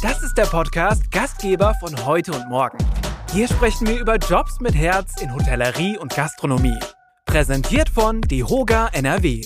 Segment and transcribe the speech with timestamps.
[0.00, 2.78] Das ist der Podcast Gastgeber von heute und morgen.
[3.32, 6.78] Hier sprechen wir über Jobs mit Herz in Hotellerie und Gastronomie.
[7.26, 9.44] Präsentiert von DeHoga NRW.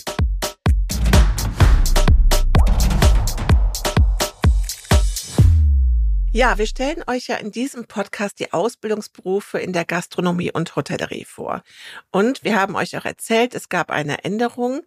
[6.32, 11.24] Ja, wir stellen euch ja in diesem Podcast die Ausbildungsberufe in der Gastronomie und Hotellerie
[11.24, 11.62] vor.
[12.10, 14.82] Und wir haben euch auch erzählt, es gab eine Änderung.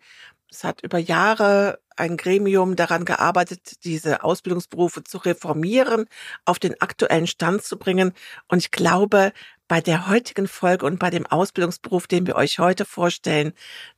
[0.51, 6.05] Es hat über Jahre ein Gremium daran gearbeitet, diese Ausbildungsberufe zu reformieren,
[6.45, 8.13] auf den aktuellen Stand zu bringen.
[8.47, 9.31] Und ich glaube,
[9.67, 13.53] bei der heutigen Folge und bei dem Ausbildungsberuf, den wir euch heute vorstellen,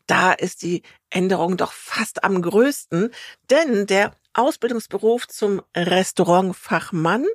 [0.06, 3.12] da ist die Änderung doch fast am größten,
[3.50, 7.26] denn der Ausbildungsberuf zum Restaurantfachmann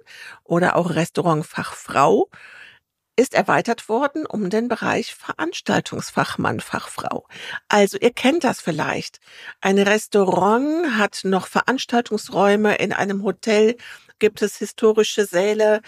[0.44, 2.30] oder auch Restaurantfachfrau
[3.16, 7.26] ist erweitert worden um den Bereich Veranstaltungsfachmann, Fachfrau.
[7.68, 9.20] Also ihr kennt das vielleicht.
[9.60, 13.76] Ein Restaurant hat noch Veranstaltungsräume in einem Hotel
[14.22, 15.80] gibt es historische Säle.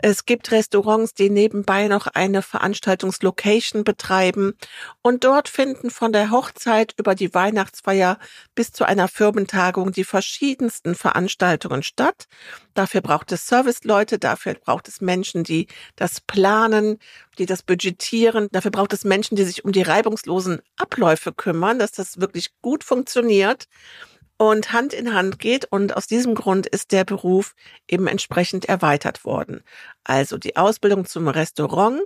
[0.00, 4.54] Es gibt Restaurants, die nebenbei noch eine Veranstaltungslocation betreiben.
[5.02, 8.18] Und dort finden von der Hochzeit über die Weihnachtsfeier
[8.56, 12.26] bis zu einer Firmentagung die verschiedensten Veranstaltungen statt.
[12.74, 16.98] Dafür braucht es Serviceleute, dafür braucht es Menschen, die das planen,
[17.38, 18.48] die das budgetieren.
[18.50, 22.82] Dafür braucht es Menschen, die sich um die reibungslosen Abläufe kümmern, dass das wirklich gut
[22.82, 23.68] funktioniert
[24.38, 25.66] und Hand in Hand geht.
[25.66, 27.54] Und aus diesem Grund ist der Beruf
[27.88, 29.62] eben entsprechend erweitert worden.
[30.04, 32.00] Also die Ausbildung zum Restaurant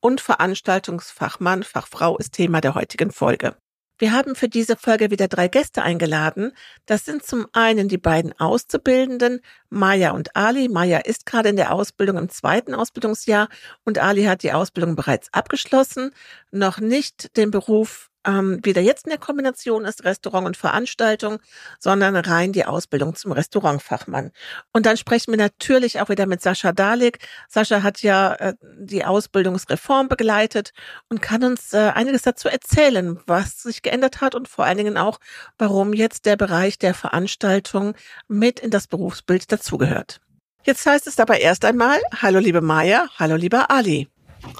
[0.00, 3.56] und Veranstaltungsfachmann, Fachfrau ist Thema der heutigen Folge.
[3.98, 6.52] Wir haben für diese Folge wieder drei Gäste eingeladen.
[6.84, 9.40] Das sind zum einen die beiden Auszubildenden,
[9.70, 10.68] Maya und Ali.
[10.68, 13.48] Maya ist gerade in der Ausbildung im zweiten Ausbildungsjahr
[13.84, 16.10] und Ali hat die Ausbildung bereits abgeschlossen,
[16.50, 21.38] noch nicht den Beruf ähm, weder jetzt in der Kombination ist Restaurant und Veranstaltung,
[21.78, 24.32] sondern rein die Ausbildung zum Restaurantfachmann.
[24.72, 27.18] Und dann sprechen wir natürlich auch wieder mit Sascha Dalik.
[27.48, 30.72] Sascha hat ja äh, die Ausbildungsreform begleitet
[31.08, 34.96] und kann uns äh, einiges dazu erzählen, was sich geändert hat und vor allen Dingen
[34.96, 35.18] auch,
[35.58, 37.94] warum jetzt der Bereich der Veranstaltung
[38.28, 40.20] mit in das Berufsbild dazugehört.
[40.64, 44.08] Jetzt heißt es aber erst einmal, hallo liebe Maya, hallo lieber Ali.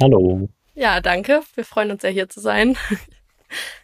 [0.00, 0.48] Hallo.
[0.74, 1.42] Ja, danke.
[1.54, 2.76] Wir freuen uns sehr hier zu sein.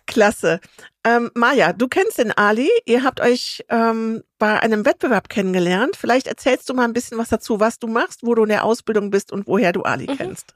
[0.07, 0.61] Klasse.
[1.05, 2.71] Ähm, Maja, du kennst den Ali.
[2.85, 5.97] Ihr habt euch ähm, bei einem Wettbewerb kennengelernt.
[5.97, 8.65] Vielleicht erzählst du mal ein bisschen was dazu, was du machst, wo du in der
[8.65, 10.17] Ausbildung bist und woher du Ali mhm.
[10.17, 10.55] kennst.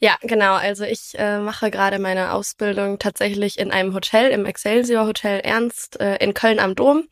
[0.00, 0.54] Ja, genau.
[0.54, 6.00] Also ich äh, mache gerade meine Ausbildung tatsächlich in einem Hotel, im Excelsior Hotel Ernst
[6.00, 7.08] äh, in Köln am Dom.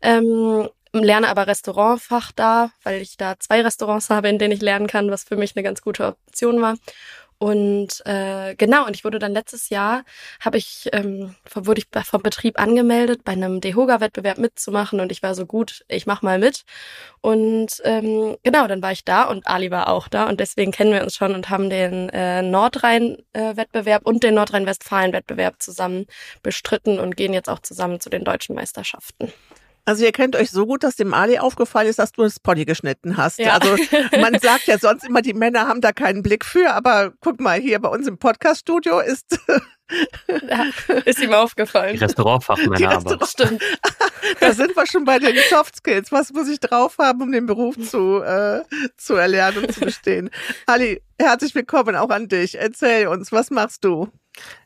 [0.00, 4.86] Ähm, lerne aber Restaurantfach da, weil ich da zwei Restaurants habe, in denen ich lernen
[4.86, 6.76] kann, was für mich eine ganz gute Option war.
[7.42, 10.04] Und äh, genau, und ich wurde dann letztes Jahr,
[10.38, 15.34] habe ich, ähm, wurde ich vom Betrieb angemeldet, bei einem Dehoga-Wettbewerb mitzumachen und ich war
[15.34, 16.62] so gut, ich mach mal mit.
[17.20, 20.92] Und ähm, genau, dann war ich da und Ali war auch da und deswegen kennen
[20.92, 26.06] wir uns schon und haben den äh, Nordrhein-Wettbewerb und den Nordrhein-Westfalen-Wettbewerb zusammen
[26.44, 29.32] bestritten und gehen jetzt auch zusammen zu den deutschen Meisterschaften.
[29.84, 32.64] Also ihr kennt euch so gut, dass dem Ali aufgefallen ist, dass du das Pony
[32.64, 33.38] geschnitten hast.
[33.38, 33.58] Ja.
[33.58, 33.76] Also
[34.20, 37.58] man sagt ja sonst immer, die Männer haben da keinen Blick für, aber guck mal,
[37.58, 39.38] hier bei uns im Podcaststudio ist
[40.28, 40.66] ja,
[41.04, 41.94] ist ihm aufgefallen.
[41.94, 43.26] Die Restaurantfachmänner Restaurant aber.
[43.26, 43.62] Stimmt.
[44.38, 46.12] Da sind wir schon bei den Soft Skills.
[46.12, 48.62] Was muss ich drauf haben, um den Beruf zu, äh,
[48.96, 50.30] zu erlernen und zu bestehen?
[50.66, 52.56] Ali, herzlich willkommen auch an dich.
[52.56, 54.08] Erzähl uns, was machst du?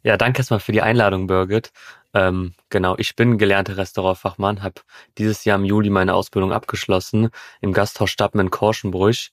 [0.02, 1.72] Ja, danke erstmal für die Einladung, Birgit.
[2.16, 4.80] Ähm, genau, ich bin gelernter Restaurantfachmann, habe
[5.18, 7.28] dieses Jahr im Juli meine Ausbildung abgeschlossen
[7.60, 9.32] im Gasthaus Stadtmann Korschenbrüch.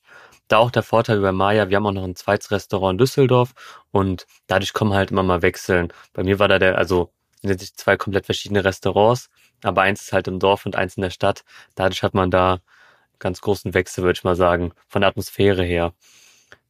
[0.50, 3.54] Da auch der Vorteil bei Maya, wir haben auch noch ein zweites Restaurant in Düsseldorf
[3.92, 5.94] und dadurch kommen halt immer mal wechseln.
[6.12, 9.30] Bei mir war da der, also sind jetzt zwei komplett verschiedene Restaurants,
[9.64, 11.46] aber eins ist halt im Dorf und eins in der Stadt.
[11.76, 12.60] Dadurch hat man da
[13.20, 15.94] ganz großen Wechsel, würde ich mal sagen, von der Atmosphäre her.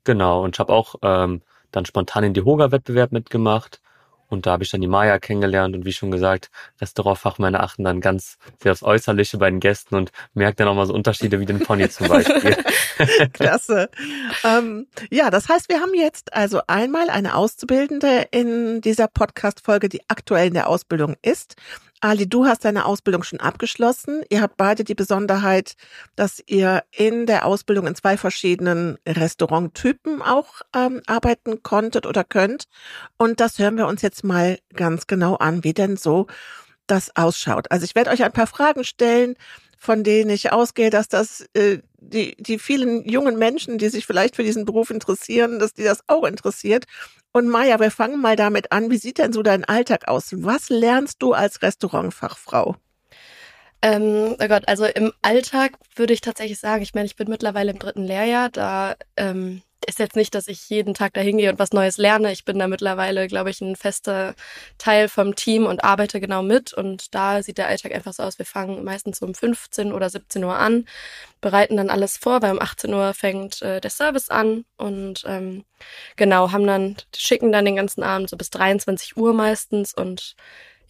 [0.04, 1.42] Genau, und ich habe auch ähm,
[1.72, 3.82] dann spontan in die Hoga-Wettbewerb mitgemacht
[4.28, 6.50] und da habe ich dann die Maya kennengelernt und wie schon gesagt,
[6.82, 10.86] Restaurantfachmänner achten dann ganz sehr aufs Äußerliche bei den Gästen und merkt dann auch mal
[10.86, 12.58] so Unterschiede wie den Pony zum Beispiel.
[13.34, 13.90] Klasse.
[14.44, 20.02] Ähm, ja, das heißt, wir haben jetzt also einmal eine Auszubildende in dieser Podcast-Folge, die
[20.08, 21.56] aktuell in der Ausbildung ist.
[22.04, 24.24] Ali, du hast deine Ausbildung schon abgeschlossen.
[24.30, 25.76] Ihr habt beide die Besonderheit,
[26.18, 32.66] dass ihr in der Ausbildung in zwei verschiedenen Restauranttypen auch ähm, arbeiten konntet oder könnt.
[33.16, 36.28] Und das hören wir uns jetzt mal ganz genau an, wie denn so
[36.88, 37.72] das ausschaut.
[37.72, 39.36] Also ich werde euch ein paar Fragen stellen,
[39.78, 44.36] von denen ich ausgehe, dass das äh, die, die vielen jungen Menschen, die sich vielleicht
[44.36, 46.84] für diesen Beruf interessieren, dass die das auch interessiert.
[47.34, 48.92] Und Maja, wir fangen mal damit an.
[48.92, 50.36] Wie sieht denn so dein Alltag aus?
[50.38, 52.76] Was lernst du als Restaurantfachfrau?
[53.82, 57.72] Ähm, oh Gott, also im Alltag würde ich tatsächlich sagen, ich meine, ich bin mittlerweile
[57.72, 61.60] im dritten Lehrjahr, da ähm, ist jetzt nicht, dass ich jeden Tag da hingehe und
[61.60, 62.32] was Neues lerne.
[62.32, 64.36] Ich bin da mittlerweile, glaube ich, ein fester
[64.78, 66.74] Teil vom Team und arbeite genau mit.
[66.74, 68.40] Und da sieht der Alltag einfach so aus.
[68.40, 70.86] Wir fangen meistens um 15 oder 17 Uhr an,
[71.42, 75.66] bereiten dann alles vor, weil um 18 Uhr fängt äh, der Service an und ähm,
[76.16, 80.36] genau, haben dann, schicken dann den ganzen Abend so bis 23 Uhr meistens und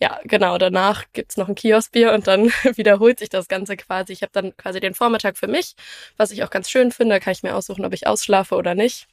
[0.04, 4.12] ja, genau, danach gibt's noch ein Kioskbier und dann wiederholt sich das Ganze quasi.
[4.12, 5.76] Ich habe dann quasi den Vormittag für mich,
[6.18, 9.08] was ich auch ganz schön finde, kann ich mir aussuchen, ob ich ausschlafe oder nicht.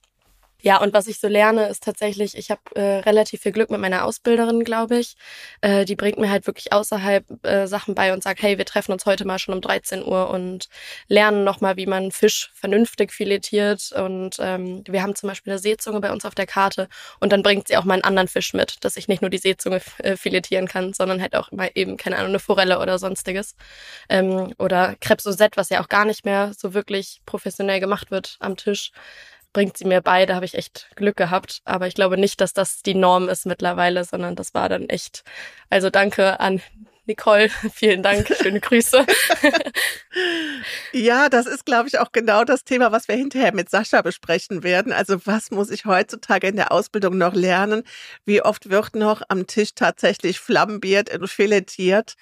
[0.62, 3.81] Ja, und was ich so lerne, ist tatsächlich, ich habe äh, relativ viel Glück mit
[3.81, 5.15] meiner Ausbilderin, glaube ich.
[5.62, 8.93] Äh, die bringt mir halt wirklich außerhalb äh, Sachen bei und sagt, hey, wir treffen
[8.93, 10.69] uns heute mal schon um 13 Uhr und
[11.09, 13.93] lernen nochmal, wie man Fisch vernünftig filetiert.
[13.93, 16.89] Und ähm, wir haben zum Beispiel eine Seezunge bei uns auf der Karte
[17.21, 19.39] und dann bringt sie auch mal einen anderen Fisch mit, dass ich nicht nur die
[19.39, 23.55] Seezunge äh, filetieren kann, sondern halt auch mal eben, keine Ahnung, eine Forelle oder sonstiges.
[24.09, 28.37] Ähm, oder Crepe Suzette, was ja auch gar nicht mehr so wirklich professionell gemacht wird
[28.41, 28.93] am Tisch
[29.52, 30.26] bringt sie mir bei.
[30.26, 31.61] Da habe ich echt Glück gehabt.
[31.64, 35.25] Aber ich glaube nicht, dass das die Norm ist mittlerweile, sondern das war dann echt.
[35.69, 36.61] Also danke an
[37.11, 39.05] Nicole, vielen Dank, schöne Grüße.
[40.93, 44.62] ja, das ist, glaube ich, auch genau das Thema, was wir hinterher mit Sascha besprechen
[44.62, 44.93] werden.
[44.93, 47.83] Also was muss ich heutzutage in der Ausbildung noch lernen?
[48.25, 52.15] Wie oft wird noch am Tisch tatsächlich flambiert und filetiert?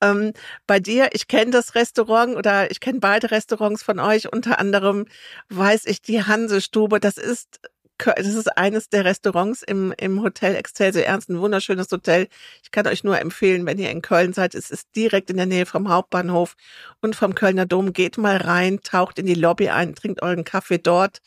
[0.00, 0.32] Ähm,
[0.68, 5.06] bei dir, ich kenne das Restaurant oder ich kenne beide Restaurants von euch, unter anderem
[5.48, 7.00] weiß ich die Hansestube.
[7.00, 7.60] Das ist
[7.98, 12.28] das ist eines der Restaurants im, im Hotel Excelsior Ernst, ein wunderschönes Hotel.
[12.62, 15.46] Ich kann euch nur empfehlen, wenn ihr in Köln seid, es ist direkt in der
[15.46, 16.56] Nähe vom Hauptbahnhof
[17.00, 17.92] und vom Kölner Dom.
[17.92, 21.20] Geht mal rein, taucht in die Lobby ein, trinkt euren Kaffee dort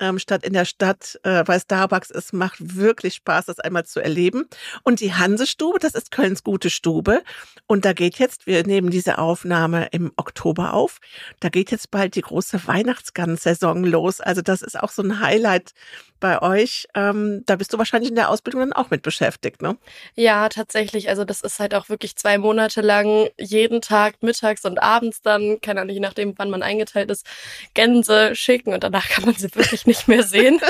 [0.00, 4.00] ähm, statt in der Stadt, äh, weil Starbucks es macht wirklich Spaß, das einmal zu
[4.00, 4.48] erleben.
[4.82, 7.22] Und die Hansestube, das ist Kölns gute Stube.
[7.66, 10.98] Und da geht jetzt, wir nehmen diese Aufnahme im Oktober auf,
[11.40, 14.20] da geht jetzt bald die große Weihnachtsgans-Saison los.
[14.20, 15.72] Also das ist auch so ein Highlight
[16.20, 16.86] bei euch.
[16.94, 19.76] Ähm, da bist du wahrscheinlich in der Ausbildung dann auch mit beschäftigt, ne?
[20.14, 21.08] Ja, tatsächlich.
[21.08, 25.60] Also das ist halt auch wirklich zwei Monate lang jeden Tag mittags und abends dann,
[25.60, 27.26] keine Ahnung, je nachdem, wann man eingeteilt ist,
[27.74, 30.60] Gänse schicken und danach kann man sie wirklich nicht mehr sehen.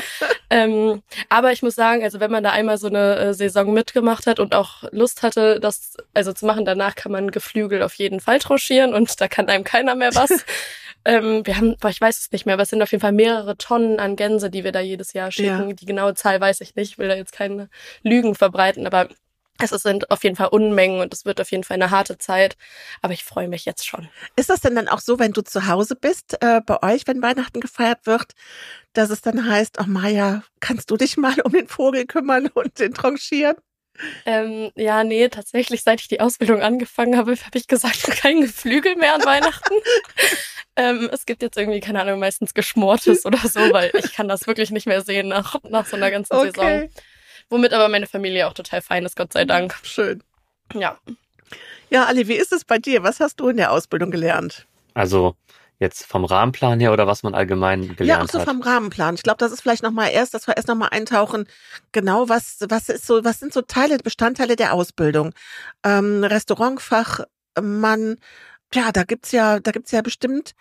[0.51, 4.27] ähm, aber ich muss sagen, also wenn man da einmal so eine äh, Saison mitgemacht
[4.27, 8.21] hat und auch Lust hatte, das also zu machen, danach kann man Geflügel auf jeden
[8.21, 10.45] Fall trochieren und da kann einem keiner mehr was.
[11.09, 13.57] Ähm, wir haben, ich weiß es nicht mehr, aber es sind auf jeden Fall mehrere
[13.57, 15.69] Tonnen an Gänse, die wir da jedes Jahr schicken.
[15.69, 15.73] Ja.
[15.73, 17.69] Die genaue Zahl weiß ich nicht, ich will da jetzt keine
[18.03, 19.09] Lügen verbreiten, aber
[19.59, 22.57] es sind auf jeden Fall Unmengen und es wird auf jeden Fall eine harte Zeit.
[23.03, 24.09] Aber ich freue mich jetzt schon.
[24.37, 27.23] Ist das denn dann auch so, wenn du zu Hause bist, äh, bei euch, wenn
[27.23, 28.33] Weihnachten gefeiert wird,
[28.93, 32.79] dass es dann heißt, oh Maja, kannst du dich mal um den Vogel kümmern und
[32.79, 33.57] den tranchieren?
[34.25, 38.97] Ähm, ja, nee, tatsächlich, seit ich die Ausbildung angefangen habe, habe ich gesagt, kein Geflügel
[38.97, 39.75] mehr an Weihnachten.
[40.77, 44.47] ähm, es gibt jetzt irgendwie, keine Ahnung, meistens Geschmortes oder so, weil ich kann das
[44.47, 46.53] wirklich nicht mehr sehen nach, nach so einer ganzen okay.
[46.55, 46.89] Saison.
[47.49, 49.75] Womit aber meine Familie auch total fein ist, Gott sei Dank.
[49.83, 50.23] Schön.
[50.75, 50.99] Ja.
[51.91, 53.03] Ja, Ali, wie ist es bei dir?
[53.03, 54.67] Was hast du in der Ausbildung gelernt?
[54.95, 55.37] Also,
[55.79, 58.07] Jetzt vom Rahmenplan her oder was man allgemein gelernt hat?
[58.07, 59.15] Ja, auch so vom Rahmenplan.
[59.15, 61.47] Ich glaube, das ist vielleicht nochmal erst, dass wir erst nochmal eintauchen.
[61.93, 65.35] Genau, was, was ist so, was sind so Teile, Bestandteile der Ausbildung?
[65.85, 68.17] Ähm, Restaurantfachmann,
[68.73, 70.55] ja, da gibt's ja, da gibt's ja bestimmt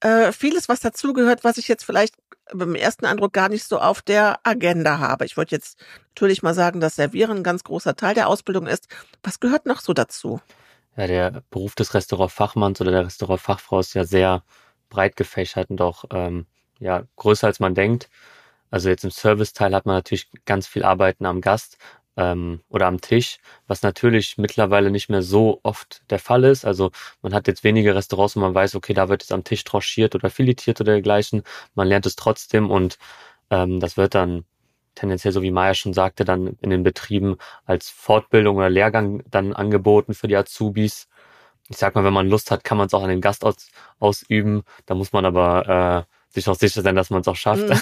[0.00, 2.14] äh, vieles, was dazugehört, was ich jetzt vielleicht
[2.52, 5.26] beim ersten Eindruck gar nicht so auf der Agenda habe.
[5.26, 5.78] Ich wollte jetzt
[6.10, 8.88] natürlich mal sagen, dass Servieren ein ganz großer Teil der Ausbildung ist.
[9.22, 10.40] Was gehört noch so dazu?
[10.98, 14.42] ja, der Beruf des Restaurantfachmanns oder der Restaurantfachfrau ist ja sehr
[14.88, 16.46] breit gefächert und auch ähm,
[16.80, 18.10] ja, größer als man denkt.
[18.70, 21.78] Also jetzt im Serviceteil hat man natürlich ganz viel Arbeiten am Gast
[22.18, 26.64] ähm, oder am Tisch, was natürlich mittlerweile nicht mehr so oft der Fall ist.
[26.64, 26.90] Also
[27.22, 30.14] man hat jetzt wenige Restaurants, wo man weiß, okay, da wird jetzt am Tisch tranchiert
[30.16, 31.44] oder filetiert oder dergleichen.
[31.74, 32.98] Man lernt es trotzdem und
[33.50, 34.44] ähm, das wird dann
[34.96, 39.52] tendenziell, so wie Maya schon sagte, dann in den Betrieben als Fortbildung oder Lehrgang dann
[39.52, 41.08] angeboten für die Azubis.
[41.68, 43.70] Ich sag mal, wenn man Lust hat, kann man es auch an den Gast aus,
[44.00, 44.64] ausüben.
[44.86, 47.68] Da muss man aber äh, sich auch sicher sein, dass man es auch schafft.
[47.68, 47.80] Mhm.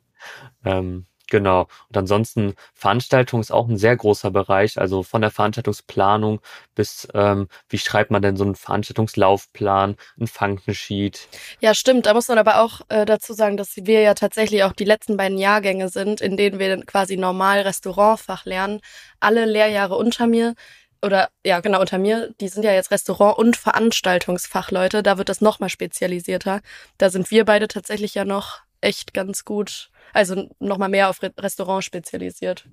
[0.64, 1.68] ähm, Genau.
[1.88, 6.40] Und ansonsten Veranstaltung ist auch ein sehr großer Bereich, also von der Veranstaltungsplanung
[6.74, 11.28] bis ähm, wie schreibt man denn so einen Veranstaltungslaufplan, ein Functionsheet.
[11.60, 12.06] Ja, stimmt.
[12.06, 15.16] Da muss man aber auch äh, dazu sagen, dass wir ja tatsächlich auch die letzten
[15.16, 18.80] beiden Jahrgänge sind, in denen wir quasi normal Restaurantfach lernen.
[19.18, 20.54] Alle Lehrjahre unter mir
[21.02, 25.40] oder ja, genau, unter mir, die sind ja jetzt Restaurant- und Veranstaltungsfachleute, da wird das
[25.40, 26.62] nochmal spezialisierter.
[26.98, 31.84] Da sind wir beide tatsächlich ja noch echt ganz gut also nochmal mehr auf Restaurant
[31.84, 32.64] spezialisiert.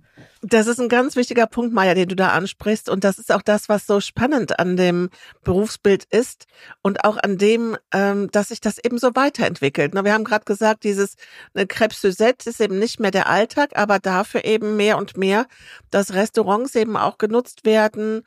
[0.42, 2.90] Das ist ein ganz wichtiger Punkt, Maya, den du da ansprichst.
[2.90, 5.10] Und das ist auch das, was so spannend an dem
[5.44, 6.46] Berufsbild ist
[6.82, 9.94] und auch an dem, ähm, dass sich das eben so weiterentwickelt.
[9.94, 11.16] Wir haben gerade gesagt, dieses
[11.54, 15.48] eine Crêpe Suzette ist eben nicht mehr der Alltag, aber dafür eben mehr und mehr,
[15.92, 18.24] dass Restaurants eben auch genutzt werden,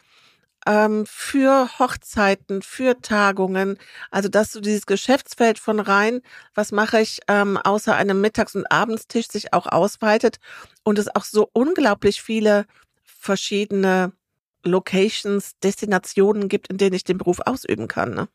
[0.66, 3.78] ähm, für Hochzeiten, für Tagungen.
[4.10, 6.20] Also dass so dieses Geschäftsfeld von rein,
[6.54, 10.38] was mache ich ähm, außer einem Mittags- und Abendstisch, sich auch ausweitet
[10.84, 12.66] und es auch so unglaublich viele
[13.04, 14.12] verschiedene
[14.64, 18.14] Locations, Destinationen gibt, in denen ich den Beruf ausüben kann.
[18.14, 18.28] Ne?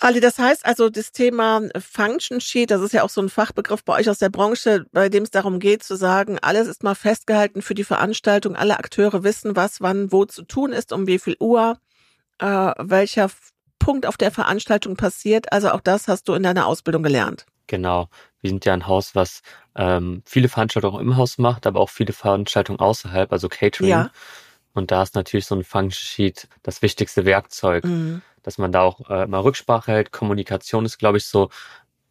[0.00, 3.82] Ali, das heißt also, das Thema Function Sheet, das ist ja auch so ein Fachbegriff
[3.82, 6.94] bei euch aus der Branche, bei dem es darum geht zu sagen, alles ist mal
[6.94, 11.18] festgehalten für die Veranstaltung, alle Akteure wissen, was wann wo zu tun ist, um wie
[11.18, 11.78] viel Uhr,
[12.38, 12.46] äh,
[12.78, 13.28] welcher
[13.80, 15.52] Punkt auf der Veranstaltung passiert.
[15.52, 17.46] Also auch das hast du in deiner Ausbildung gelernt.
[17.66, 18.08] Genau.
[18.40, 19.42] Wir sind ja ein Haus, was
[19.74, 23.90] ähm, viele Veranstaltungen im Haus macht, aber auch viele Veranstaltungen außerhalb, also Catering.
[23.90, 24.10] Ja.
[24.74, 27.84] Und da ist natürlich so ein Function Sheet das wichtigste Werkzeug.
[27.84, 30.10] Mhm dass man da auch äh, mal Rücksprache hält.
[30.10, 31.50] Kommunikation ist, glaube ich, so,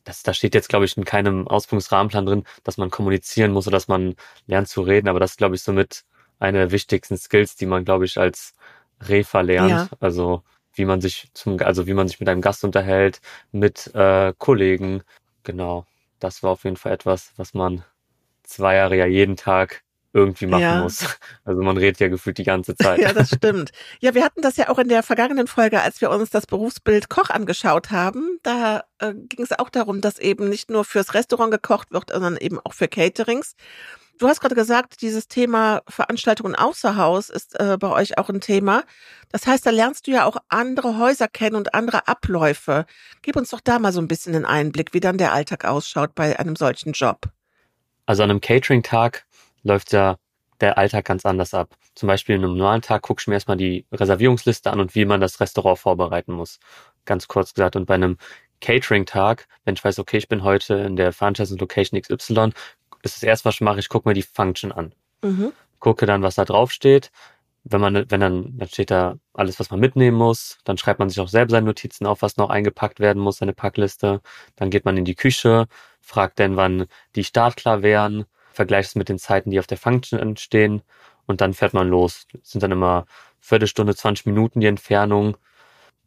[0.04, 3.78] das, da steht jetzt, glaube ich, in keinem Ausbildungsrahmenplan drin, dass man kommunizieren muss oder
[3.78, 4.16] dass man
[4.46, 6.04] lernt zu reden, aber das ist, glaube ich, somit
[6.38, 8.54] eine der wichtigsten Skills, die man, glaube ich, als
[9.02, 9.72] Refer lernt.
[9.72, 9.90] Ja.
[10.00, 10.44] Also
[10.76, 13.20] wie man sich zum, also wie man sich mit einem Gast unterhält,
[13.52, 15.02] mit äh, Kollegen.
[15.42, 15.88] Genau.
[16.20, 17.84] Das war auf jeden Fall etwas, was man
[18.44, 19.82] zwei Jahre ja jeden Tag
[20.18, 20.82] irgendwie machen ja.
[20.82, 21.06] muss.
[21.46, 23.00] Also man redet ja gefühlt die ganze Zeit.
[23.00, 23.72] ja, das stimmt.
[24.00, 27.10] Ja, wir hatten das ja auch in der vergangenen Folge, als wir uns das Berufsbild
[27.10, 28.40] Koch angeschaut haben.
[28.44, 32.38] Da äh, ging es auch darum, dass eben nicht nur fürs Restaurant gekocht wird, sondern
[32.38, 33.56] eben auch für Caterings.
[34.20, 38.42] Du hast gerade gesagt, dieses Thema Veranstaltungen außer Haus ist äh, bei euch auch ein
[38.42, 38.84] Thema.
[39.32, 42.86] Das heißt, da lernst du ja auch andere Häuser kennen und andere Abläufe.
[43.22, 46.16] Gib uns doch da mal so ein bisschen einen Einblick, wie dann der Alltag ausschaut
[46.16, 47.30] bei einem solchen Job.
[48.08, 49.27] Also an einem Catering-Tag
[49.68, 50.18] läuft ja
[50.62, 51.76] der Alltag ganz anders ab.
[51.94, 55.06] Zum Beispiel in einem normalen Tag gucke ich mir erstmal die Reservierungsliste an und wie
[55.06, 56.60] man das Restaurant vorbereiten muss.
[57.06, 57.76] Ganz kurz gesagt.
[57.76, 58.18] Und bei einem
[58.62, 62.52] Catering-Tag, wenn ich weiß, okay, ich bin heute in der Veranstaltungslocation XY,
[63.04, 64.94] ist das erste, was ich mache, ich gucke mir die Function an.
[65.22, 65.54] Mhm.
[65.80, 67.12] Gucke dann, was da drauf steht.
[67.64, 70.58] Wenn man, wenn dann, dann steht da alles, was man mitnehmen muss.
[70.64, 73.54] Dann schreibt man sich auch selber seine Notizen auf, was noch eingepackt werden muss, seine
[73.54, 74.22] Packliste.
[74.56, 75.68] Dann geht man in die Küche,
[76.02, 78.26] fragt dann, wann die startklar wären
[78.58, 80.82] vergleicht es mit den Zeiten, die auf der Function entstehen
[81.28, 82.28] und dann fährt man los.
[82.34, 83.06] Das sind dann immer
[83.40, 85.38] Viertelstunde, 20 Minuten die Entfernung.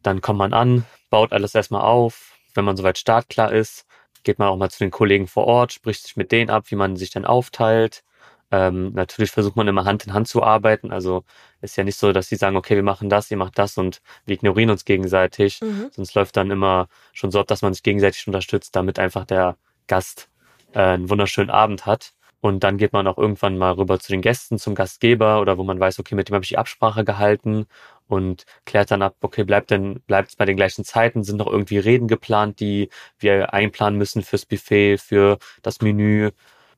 [0.03, 2.37] Dann kommt man an, baut alles erstmal auf.
[2.53, 3.85] Wenn man soweit startklar ist,
[4.23, 6.75] geht man auch mal zu den Kollegen vor Ort, spricht sich mit denen ab, wie
[6.75, 8.03] man sich dann aufteilt.
[8.51, 10.91] Ähm, natürlich versucht man immer Hand in Hand zu arbeiten.
[10.91, 11.23] Also
[11.61, 14.01] ist ja nicht so, dass sie sagen, okay, wir machen das, ihr macht das und
[14.25, 15.61] wir ignorieren uns gegenseitig.
[15.61, 15.89] Mhm.
[15.91, 19.55] Sonst läuft dann immer schon so ab, dass man sich gegenseitig unterstützt, damit einfach der
[19.87, 20.29] Gast
[20.73, 22.13] äh, einen wunderschönen Abend hat.
[22.41, 25.63] Und dann geht man auch irgendwann mal rüber zu den Gästen, zum Gastgeber oder wo
[25.63, 27.67] man weiß, okay, mit dem habe ich die Absprache gehalten
[28.07, 31.23] und klärt dann ab, okay, bleibt denn, bleibt es bei den gleichen Zeiten?
[31.23, 36.31] Sind noch irgendwie Reden geplant, die wir einplanen müssen fürs Buffet, für das Menü?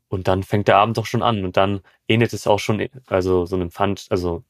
[0.09, 3.45] Und dann fängt der Abend doch schon an und dann ähnelt es auch schon, also
[3.45, 4.43] so einem Pfand, also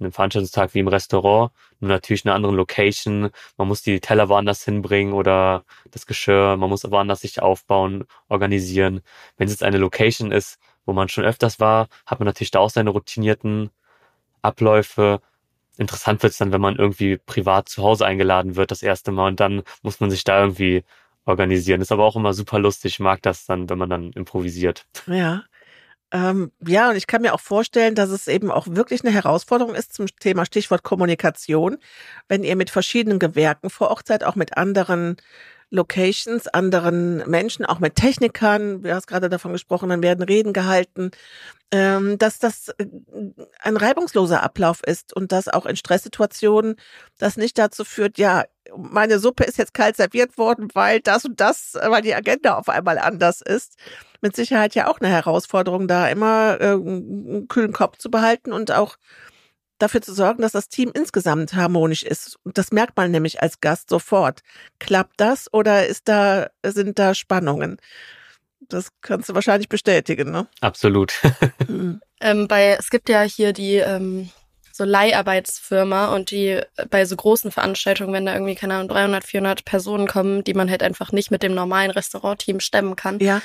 [0.00, 3.30] einem Veranstaltungstag wie im Restaurant, nur natürlich in einer anderen Location.
[3.56, 9.02] Man muss die Teller woanders hinbringen oder das Geschirr, man muss woanders sich aufbauen, organisieren.
[9.36, 12.60] Wenn es jetzt eine Location ist, wo man schon öfters war, hat man natürlich da
[12.60, 13.70] auch seine routinierten
[14.42, 15.20] Abläufe.
[15.78, 19.28] Interessant wird es dann, wenn man irgendwie privat zu Hause eingeladen wird das erste Mal
[19.28, 20.84] und dann muss man sich da irgendwie
[21.24, 21.80] organisieren.
[21.80, 22.94] Ist aber auch immer super lustig.
[22.94, 24.86] Ich mag das dann, wenn man dann improvisiert.
[25.06, 25.44] Ja.
[26.12, 29.74] Ähm, ja, und ich kann mir auch vorstellen, dass es eben auch wirklich eine Herausforderung
[29.74, 31.78] ist zum Thema Stichwort Kommunikation,
[32.28, 35.16] wenn ihr mit verschiedenen Gewerken vor Ort seid, auch mit anderen
[35.70, 41.10] Locations, anderen Menschen, auch mit Technikern, du hast gerade davon gesprochen, dann werden Reden gehalten,
[41.70, 42.86] ähm, dass das äh,
[43.60, 46.74] ein reibungsloser Ablauf ist und dass auch in Stresssituationen
[47.18, 48.44] das nicht dazu führt, ja,
[48.76, 52.68] meine Suppe ist jetzt kalt serviert worden, weil das und das, weil die Agenda auf
[52.68, 53.76] einmal anders ist.
[54.20, 58.70] Mit Sicherheit ja auch eine Herausforderung, da immer äh, einen kühlen Kopf zu behalten und
[58.72, 58.96] auch
[59.82, 62.38] dafür zu sorgen, dass das Team insgesamt harmonisch ist.
[62.44, 64.40] Und das merkt man nämlich als Gast sofort.
[64.78, 67.78] Klappt das oder ist da, sind da Spannungen?
[68.60, 70.46] Das kannst du wahrscheinlich bestätigen, ne?
[70.60, 71.14] Absolut.
[71.66, 72.00] Mhm.
[72.20, 74.30] ähm, bei, es gibt ja hier die ähm,
[74.80, 79.64] so Leiharbeitsfirma und die bei so großen Veranstaltungen, wenn da irgendwie, keine Ahnung, 300, 400
[79.64, 83.42] Personen kommen, die man halt einfach nicht mit dem normalen Restaurantteam stemmen kann, ja.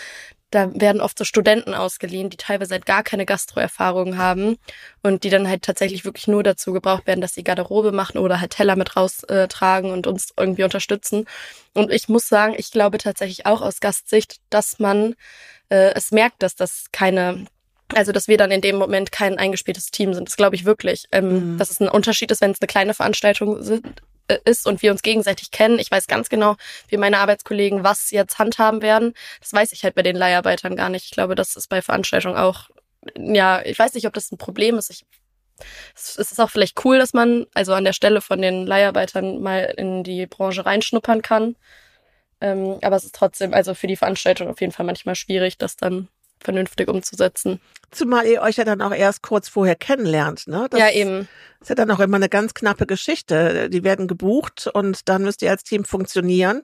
[0.51, 4.57] Da werden oft so Studenten ausgeliehen, die teilweise halt gar keine Gastroerfahrung haben
[5.03, 8.39] und die dann halt tatsächlich wirklich nur dazu gebraucht werden, dass sie Garderobe machen oder
[8.39, 11.25] halt Teller mit raustragen und uns irgendwie unterstützen.
[11.73, 15.15] Und ich muss sagen, ich glaube tatsächlich auch aus Gastsicht, dass man
[15.69, 17.45] äh, es merkt, dass das keine
[17.93, 21.05] also, dass wir dann in dem Moment kein eingespieltes Team sind, das glaube ich wirklich.
[21.11, 21.57] Ähm, mhm.
[21.59, 24.01] Dass es ein Unterschied ist, wenn es eine kleine Veranstaltung sind,
[24.45, 25.79] ist und wir uns gegenseitig kennen.
[25.79, 26.55] Ich weiß ganz genau,
[26.87, 29.13] wie meine Arbeitskollegen was jetzt handhaben werden.
[29.39, 31.05] Das weiß ich halt bei den Leiharbeitern gar nicht.
[31.05, 32.69] Ich glaube, das ist bei Veranstaltungen auch,
[33.17, 34.89] ja, ich weiß nicht, ob das ein Problem ist.
[34.89, 35.05] Ich,
[35.95, 39.73] es ist auch vielleicht cool, dass man also an der Stelle von den Leiharbeitern mal
[39.77, 41.55] in die Branche reinschnuppern kann.
[42.41, 45.77] Ähm, aber es ist trotzdem, also für die Veranstaltung auf jeden Fall manchmal schwierig, das
[45.77, 46.09] dann
[46.45, 47.59] vernünftig umzusetzen.
[47.91, 50.67] Zumal ihr euch ja dann auch erst kurz vorher kennenlernt, ne?
[50.69, 51.27] Das ja, eben.
[51.59, 53.69] Ist ja dann auch immer eine ganz knappe Geschichte.
[53.69, 56.63] Die werden gebucht und dann müsst ihr als Team funktionieren.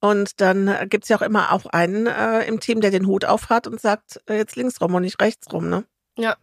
[0.00, 3.48] Und dann gibt's ja auch immer auch einen äh, im Team, der den Hut auf
[3.48, 5.84] hat und sagt, äh, jetzt links rum und nicht rechts rum, ne?
[6.18, 6.36] Ja.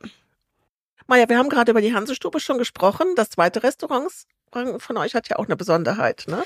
[1.06, 3.14] Maja, wir haben gerade über die Hansestube schon gesprochen.
[3.16, 4.12] Das zweite Restaurant
[4.52, 6.44] von euch hat ja auch eine Besonderheit, ne?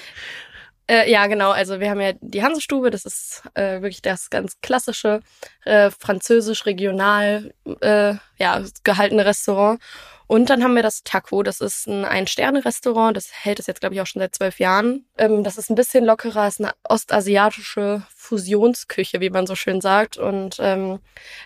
[0.88, 1.52] Äh, ja, genau.
[1.52, 5.22] Also wir haben ja die Hansestube, das ist äh, wirklich das ganz klassische
[5.64, 9.82] äh, französisch regional äh, ja, gehaltene Restaurant.
[10.28, 13.94] Und dann haben wir das Taco, das ist ein Ein-Sterne-Restaurant, das hält es jetzt, glaube
[13.94, 15.06] ich, auch schon seit zwölf Jahren.
[15.18, 20.18] Ähm, das ist ein bisschen lockerer, ist eine ostasiatische Fusionsküche, wie man so schön sagt.
[20.18, 21.00] Und ähm,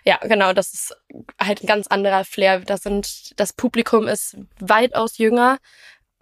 [0.05, 0.98] ja, genau, das ist
[1.41, 2.62] halt ein ganz anderer Flair.
[2.62, 5.58] Das, sind, das Publikum ist weitaus jünger,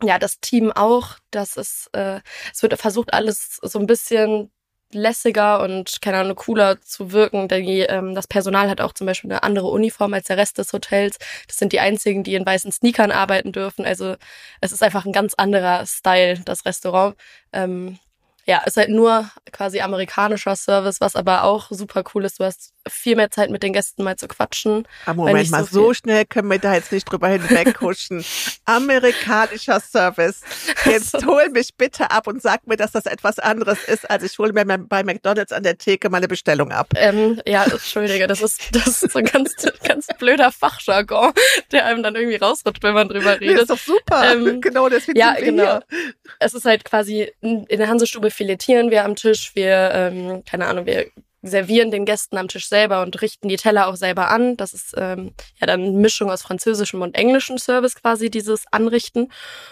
[0.03, 1.17] ja, das Team auch.
[1.31, 2.21] Das ist, äh,
[2.53, 4.51] es wird versucht, alles so ein bisschen
[4.91, 7.47] lässiger und keine Ahnung cooler zu wirken.
[7.47, 10.57] Denn die, ähm, das Personal hat auch zum Beispiel eine andere Uniform als der Rest
[10.57, 11.17] des Hotels.
[11.47, 13.85] Das sind die einzigen, die in weißen Sneakern arbeiten dürfen.
[13.85, 14.15] Also
[14.61, 17.15] es ist einfach ein ganz anderer Style, das Restaurant.
[17.53, 17.99] Ähm,
[18.45, 22.39] ja, ist halt nur quasi amerikanischer Service, was aber auch super cool ist.
[22.39, 24.87] Du hast viel mehr Zeit mit den Gästen mal zu quatschen.
[25.05, 28.23] Aber Moment mal, so, so schnell können wir da jetzt nicht drüber hinweghuschen.
[28.65, 30.41] Amerikanischer Service.
[30.85, 34.37] Jetzt hol mich bitte ab und sag mir, dass das etwas anderes ist, als ich
[34.37, 36.89] hole mir bei McDonalds an der Theke meine Bestellung ab.
[36.95, 41.33] Ähm, ja, entschuldige, das ist, das ist so ein ganz, ganz blöder Fachjargon,
[41.71, 43.55] der einem dann irgendwie rausrutscht, wenn man drüber redet.
[43.55, 44.31] Das ist doch super.
[44.31, 45.63] Ähm, genau, deswegen ja, genau.
[45.63, 45.83] Hier.
[46.39, 50.85] Es ist halt quasi in der Hansestube filetieren wir am Tisch, wir, ähm, keine Ahnung,
[50.85, 51.07] wir
[51.41, 54.57] servieren den Gästen am Tisch selber und richten die Teller auch selber an.
[54.57, 59.31] Das ist ähm, ja dann eine Mischung aus französischem und englischem Service quasi, dieses Anrichten.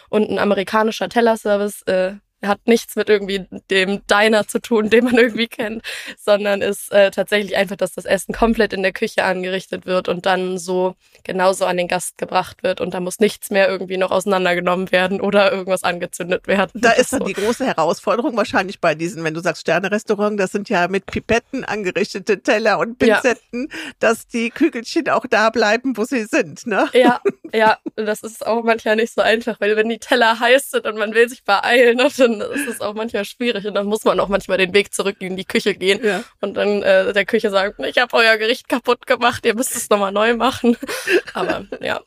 [0.10, 2.16] Und ein amerikanischer Tellerservice äh,
[2.48, 5.84] hat nichts mit irgendwie dem Diner zu tun, den man irgendwie kennt,
[6.18, 10.26] sondern ist äh, tatsächlich einfach, dass das Essen komplett in der Küche angerichtet wird und
[10.26, 14.12] dann so genauso an den Gast gebracht wird und da muss nichts mehr irgendwie noch
[14.12, 16.82] auseinandergenommen werden oder irgendwas angezündet werden.
[16.82, 17.26] Da ist dann so.
[17.26, 21.64] die große Herausforderung wahrscheinlich bei diesen, wenn du sagst Sterne-Restaurant, das sind ja mit Pipetten
[21.66, 23.78] angerichtete Teller und Pinzetten, ja.
[24.00, 26.90] dass die Kügelchen auch da bleiben, wo sie sind, ne?
[26.94, 27.22] Ja,
[27.54, 30.98] ja, das ist auch manchmal nicht so einfach, weil wenn die Teller heiß sind und
[30.98, 34.20] man will sich beeilen und dann ist es auch manchmal schwierig und dann muss man
[34.20, 36.24] auch manchmal den Weg zurück in die Küche gehen ja.
[36.42, 39.90] und dann äh, der Küche sagen, ich habe euer Gericht kaputt gemacht, ihr müsst es
[39.90, 40.78] nochmal neu machen.
[41.34, 42.02] Aber ja.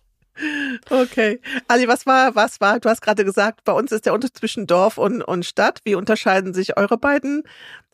[0.88, 1.40] Okay.
[1.66, 4.66] Ali, was war, was war, du hast gerade gesagt, bei uns ist der Unterschied zwischen
[4.66, 5.80] Dorf und, und Stadt.
[5.84, 7.42] Wie unterscheiden sich eure beiden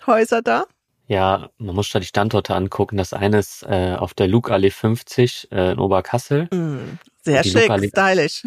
[0.06, 0.66] Häuser da?
[1.06, 2.96] Ja, man muss da die Standorte angucken.
[2.96, 6.48] Das eine ist äh, auf der Lugallee 50 äh, in Oberkassel.
[6.52, 8.46] Mm, sehr schick, stylisch.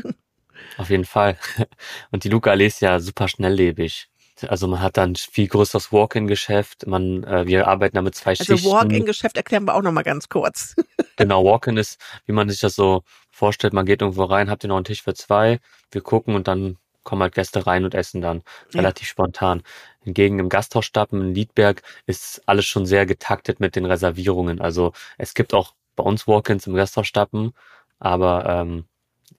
[0.78, 1.38] Auf jeden Fall.
[2.12, 4.10] Und die Luca Allee ist ja super schnelllebig.
[4.48, 6.86] Also man hat dann viel größeres Walk-in-Geschäft.
[6.86, 8.68] Man, äh, wir arbeiten da mit zwei also Schichten.
[8.68, 10.76] Also Walk-in-Geschäft erklären wir auch noch mal ganz kurz.
[11.16, 13.74] genau, Walk-in ist, wie man sich das so vorstellt.
[13.74, 15.60] Man geht irgendwo rein, habt ihr noch einen Tisch für zwei.
[15.92, 18.44] Wir gucken und dann kommen halt Gäste rein und essen dann
[18.74, 18.82] ja.
[18.82, 19.64] relativ spontan.
[20.02, 24.60] Hingegen im Gasthausstappen in Liedberg ist alles schon sehr getaktet mit den Reservierungen.
[24.60, 27.54] Also es gibt auch bei uns Walk-ins im Gasthausstappen,
[27.98, 28.86] aber ähm,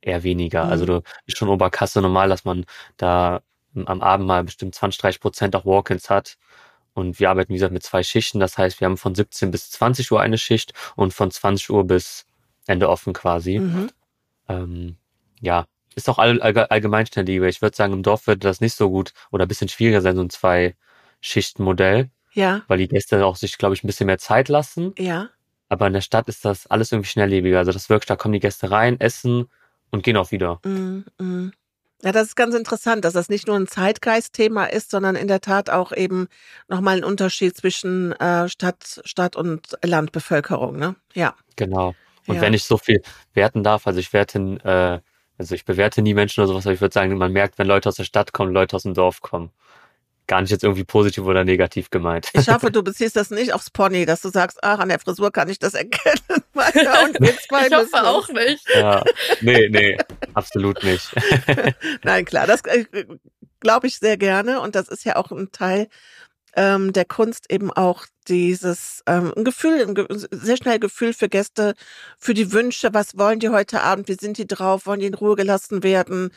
[0.00, 0.64] eher weniger.
[0.64, 0.90] Also mhm.
[0.90, 2.64] Also du ist schon Oberkasse normal, dass man
[2.96, 3.42] da
[3.74, 6.36] am Abend mal bestimmt 20, 30 Prozent auch Walk-ins hat.
[6.94, 8.40] Und wir arbeiten, wie gesagt, mit zwei Schichten.
[8.40, 11.86] Das heißt, wir haben von 17 bis 20 Uhr eine Schicht und von 20 Uhr
[11.86, 12.26] bis
[12.66, 13.58] Ende offen quasi.
[13.60, 13.90] Mhm.
[14.48, 14.96] Ähm,
[15.40, 18.74] ja, ist auch all, all, allgemein schnell Ich würde sagen, im Dorf wird das nicht
[18.74, 22.10] so gut oder ein bisschen schwieriger sein, so ein Zwei-Schichten-Modell.
[22.32, 22.62] Ja.
[22.68, 24.94] Weil die Gäste auch sich, glaube ich, ein bisschen mehr Zeit lassen.
[24.98, 25.28] Ja.
[25.68, 27.58] Aber in der Stadt ist das alles irgendwie schnelllebiger.
[27.58, 29.48] Also das wirklich, da kommen die Gäste rein, essen,
[29.90, 30.60] und gehen auch wieder.
[30.64, 31.52] Mm, mm.
[32.02, 35.40] Ja, das ist ganz interessant, dass das nicht nur ein Zeitgeistthema ist, sondern in der
[35.40, 36.28] Tat auch eben
[36.68, 40.94] nochmal ein Unterschied zwischen äh, Stadt, Stadt und Landbevölkerung, ne?
[41.14, 41.34] Ja.
[41.56, 41.94] Genau.
[42.28, 42.40] Und ja.
[42.40, 43.02] wenn ich so viel
[43.34, 45.00] werten darf, also ich werte, äh,
[45.38, 47.88] also ich bewerte nie Menschen oder sowas, aber ich würde sagen, man merkt, wenn Leute
[47.88, 49.50] aus der Stadt kommen, Leute aus dem Dorf kommen.
[50.28, 52.28] Gar nicht jetzt irgendwie positiv oder negativ gemeint.
[52.34, 55.32] Ich hoffe, du beziehst das nicht aufs Pony, dass du sagst, ach, an der Frisur
[55.32, 56.44] kann ich das erkennen.
[56.54, 58.64] und ich hoffe auch nicht.
[58.74, 59.02] Ja,
[59.40, 59.98] nee, nee,
[60.34, 61.10] absolut nicht.
[62.04, 62.84] Nein, klar, das äh,
[63.58, 65.88] glaube ich sehr gerne und das ist ja auch ein Teil
[66.56, 71.74] ähm, der Kunst eben auch dieses ähm, ein Gefühl, ein sehr schnell Gefühl für Gäste,
[72.18, 75.14] für die Wünsche, was wollen die heute Abend, wie sind die drauf, wollen die in
[75.14, 76.30] Ruhe gelassen werden,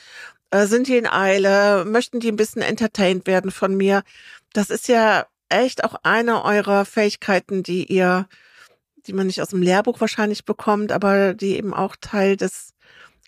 [0.53, 4.03] sind die in Eile, möchten die ein bisschen entertained werden von mir.
[4.53, 8.27] Das ist ja echt auch eine eurer Fähigkeiten, die ihr,
[9.07, 12.73] die man nicht aus dem Lehrbuch wahrscheinlich bekommt, aber die eben auch Teil des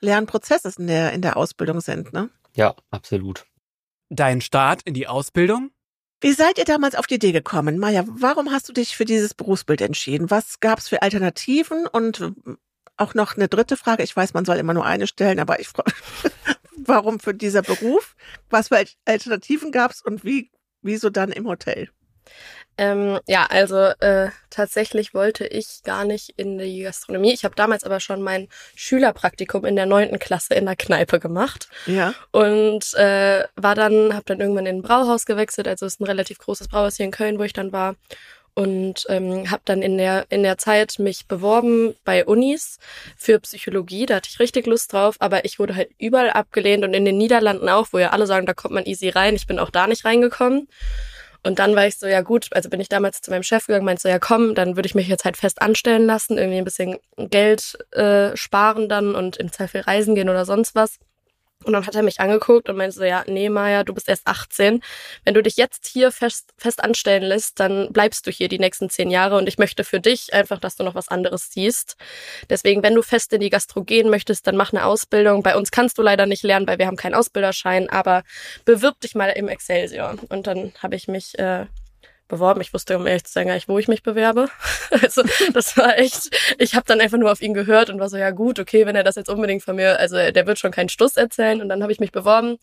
[0.01, 2.29] Lernprozesses in der, in der Ausbildung sind, ne?
[2.55, 3.45] Ja, absolut.
[4.09, 5.71] Dein Start in die Ausbildung?
[6.21, 7.79] Wie seid ihr damals auf die Idee gekommen?
[7.79, 10.29] Maja, warum hast du dich für dieses Berufsbild entschieden?
[10.29, 11.87] Was gab es für Alternativen?
[11.87, 12.33] Und
[12.95, 14.03] auch noch eine dritte Frage.
[14.03, 15.91] Ich weiß, man soll immer nur eine stellen, aber ich frage,
[16.77, 18.15] warum für dieser Beruf?
[18.49, 21.89] Was für Alternativen gab es und wie, wieso dann im Hotel?
[22.77, 27.33] Ähm, ja, also äh, tatsächlich wollte ich gar nicht in die Gastronomie.
[27.33, 31.69] Ich habe damals aber schon mein Schülerpraktikum in der neunten Klasse in der Kneipe gemacht.
[31.85, 32.15] Ja.
[32.31, 35.67] Und äh, war dann, habe dann irgendwann in ein Brauhaus gewechselt.
[35.67, 37.95] Also es ist ein relativ großes Brauhaus hier in Köln, wo ich dann war.
[38.55, 42.77] Und ähm, habe dann in der in der Zeit mich beworben bei Unis
[43.17, 44.05] für Psychologie.
[44.05, 47.17] Da hatte ich richtig Lust drauf, aber ich wurde halt überall abgelehnt und in den
[47.17, 49.35] Niederlanden auch, wo ja alle sagen, da kommt man easy rein.
[49.35, 50.67] Ich bin auch da nicht reingekommen.
[51.45, 53.85] Und dann war ich so, ja gut, also bin ich damals zu meinem Chef gegangen,
[53.85, 56.63] meinte so, ja komm, dann würde ich mich jetzt halt fest anstellen lassen, irgendwie ein
[56.63, 60.99] bisschen Geld äh, sparen dann und im Zweifel reisen gehen oder sonst was.
[61.63, 64.27] Und dann hat er mich angeguckt und meinte so, ja, nee, Maja, du bist erst
[64.27, 64.81] 18.
[65.23, 68.89] Wenn du dich jetzt hier fest, fest anstellen lässt, dann bleibst du hier die nächsten
[68.89, 71.95] zehn Jahre und ich möchte für dich einfach, dass du noch was anderes siehst.
[72.49, 75.43] Deswegen, wenn du fest in die Gastro gehen möchtest, dann mach eine Ausbildung.
[75.43, 78.23] Bei uns kannst du leider nicht lernen, weil wir haben keinen Ausbilderschein, aber
[78.65, 80.15] bewirb dich mal im Excelsior.
[80.29, 81.65] Und dann habe ich mich äh,
[82.27, 82.61] beworben.
[82.61, 84.49] Ich wusste, um ehrlich zu sein, gar nicht, wo ich mich bewerbe.
[85.01, 88.17] Also das war echt, ich habe dann einfach nur auf ihn gehört und war so,
[88.17, 90.89] ja gut, okay, wenn er das jetzt unbedingt von mir, also der wird schon keinen
[90.89, 91.61] Stuss erzählen.
[91.61, 92.57] Und dann habe ich mich beworben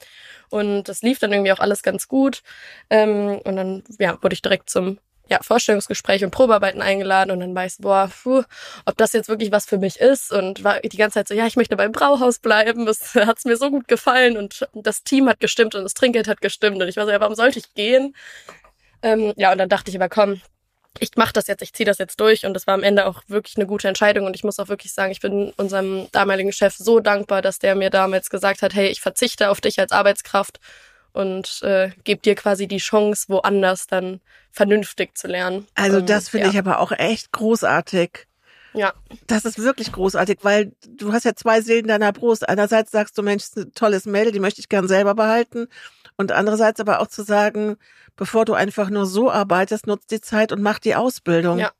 [0.48, 2.42] und das lief dann irgendwie auch alles ganz gut.
[2.88, 4.98] Ähm, und dann ja, wurde ich direkt zum
[5.30, 8.42] ja, Vorstellungsgespräch und Probearbeiten eingeladen und dann war ich so, boah, puh,
[8.84, 11.46] ob das jetzt wirklich was für mich ist und war die ganze Zeit so, ja,
[11.46, 15.38] ich möchte beim Brauhaus bleiben, das hat's mir so gut gefallen und das Team hat
[15.38, 18.14] gestimmt und das Trinkgeld hat gestimmt und ich war so, ja, warum sollte ich gehen?
[19.02, 20.40] Ähm, ja, und dann dachte ich aber, komm,
[20.98, 23.22] ich mache das jetzt, ich ziehe das jetzt durch und das war am Ende auch
[23.28, 26.74] wirklich eine gute Entscheidung und ich muss auch wirklich sagen, ich bin unserem damaligen Chef
[26.76, 30.58] so dankbar, dass der mir damals gesagt hat, hey, ich verzichte auf dich als Arbeitskraft
[31.12, 35.66] und äh, gebe dir quasi die Chance, woanders dann vernünftig zu lernen.
[35.74, 36.52] Also ähm, das finde ja.
[36.52, 38.26] ich aber auch echt großartig.
[38.72, 38.92] Ja.
[39.26, 42.48] Das ist wirklich großartig, weil du hast ja zwei Seelen deiner Brust.
[42.48, 45.66] Einerseits sagst du, Mensch, ist ein tolles Mädel, die möchte ich gern selber behalten.
[46.20, 47.78] Und andererseits aber auch zu sagen,
[48.14, 51.58] bevor du einfach nur so arbeitest, nutzt die Zeit und mach die Ausbildung.
[51.58, 51.72] Ja,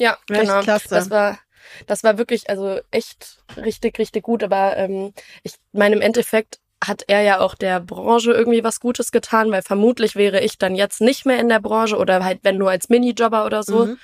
[0.00, 0.62] ja, genau.
[0.62, 0.88] Klasse.
[0.90, 1.38] Das war,
[1.86, 4.42] das war wirklich, also echt richtig, richtig gut.
[4.42, 5.12] Aber ähm,
[5.44, 9.62] ich meine, im Endeffekt hat er ja auch der Branche irgendwie was Gutes getan, weil
[9.62, 12.88] vermutlich wäre ich dann jetzt nicht mehr in der Branche oder halt wenn nur als
[12.88, 13.98] Minijobber oder so mhm.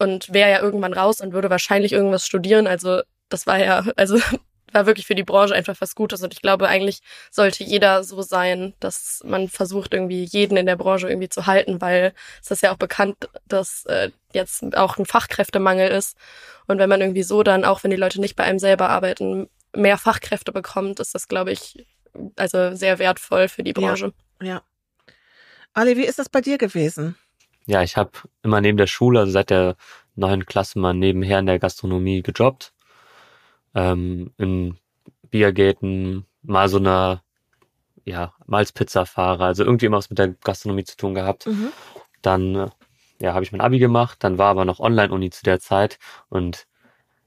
[0.00, 2.66] und wäre ja irgendwann raus und würde wahrscheinlich irgendwas studieren.
[2.66, 4.18] Also das war ja, also
[4.72, 6.22] war wirklich für die Branche einfach was Gutes.
[6.22, 10.76] Und ich glaube, eigentlich sollte jeder so sein, dass man versucht, irgendwie jeden in der
[10.76, 15.06] Branche irgendwie zu halten, weil es ist ja auch bekannt, dass äh, jetzt auch ein
[15.06, 16.16] Fachkräftemangel ist.
[16.66, 19.48] Und wenn man irgendwie so dann, auch wenn die Leute nicht bei einem selber arbeiten,
[19.74, 21.86] mehr Fachkräfte bekommt, ist das, glaube ich,
[22.36, 24.12] also sehr wertvoll für die Branche.
[24.40, 24.46] Ja.
[24.46, 24.62] ja.
[25.72, 27.16] Ali, wie ist das bei dir gewesen?
[27.66, 28.10] Ja, ich habe
[28.42, 29.76] immer neben der Schule, also seit der
[30.16, 32.72] neuen Klasse mal nebenher in der Gastronomie gejobbt
[33.74, 34.76] ähm, in
[35.30, 37.22] Biergärten mal so eine,
[38.04, 41.46] ja, Malzpizza-Fahrer, also irgendwie immer was mit der Gastronomie zu tun gehabt.
[41.46, 41.72] Mhm.
[42.22, 42.68] Dann, äh,
[43.20, 46.66] ja, habe ich mein Abi gemacht, dann war aber noch Online-Uni zu der Zeit und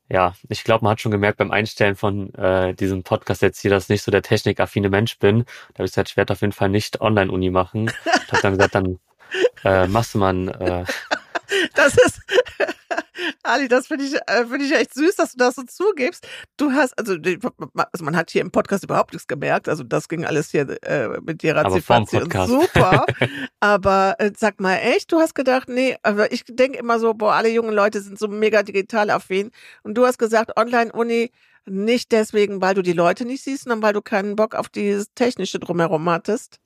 [0.10, 3.72] ja, ich glaube, man hat schon gemerkt beim Einstellen von äh, diesem Podcast jetzt hier,
[3.72, 5.40] dass ich nicht so der technikaffine Mensch bin.
[5.40, 7.90] Da habe ich gesagt, ich werde auf jeden Fall nicht Online-Uni machen.
[8.06, 9.00] Ich habe dann gesagt, dann
[9.64, 10.86] äh, machst du mal ein, äh,
[11.76, 12.22] Das ist,
[13.44, 16.28] Ali, das finde ich, äh, finde ich echt süß, dass du das so zugibst.
[16.58, 19.70] Du hast, also, also man hat hier im Podcast überhaupt nichts gemerkt.
[19.70, 23.06] Also das ging alles hier äh, mit dir ratzifatzi und super.
[23.60, 27.34] aber äh, sag mal echt, du hast gedacht, nee, aber ich denke immer so, boah,
[27.34, 29.52] alle jungen Leute sind so mega digital affin.
[29.84, 31.32] Und du hast gesagt, Online-Uni
[31.66, 35.14] nicht deswegen, weil du die Leute nicht siehst, sondern weil du keinen Bock auf dieses
[35.14, 36.60] Technische drumherum hattest.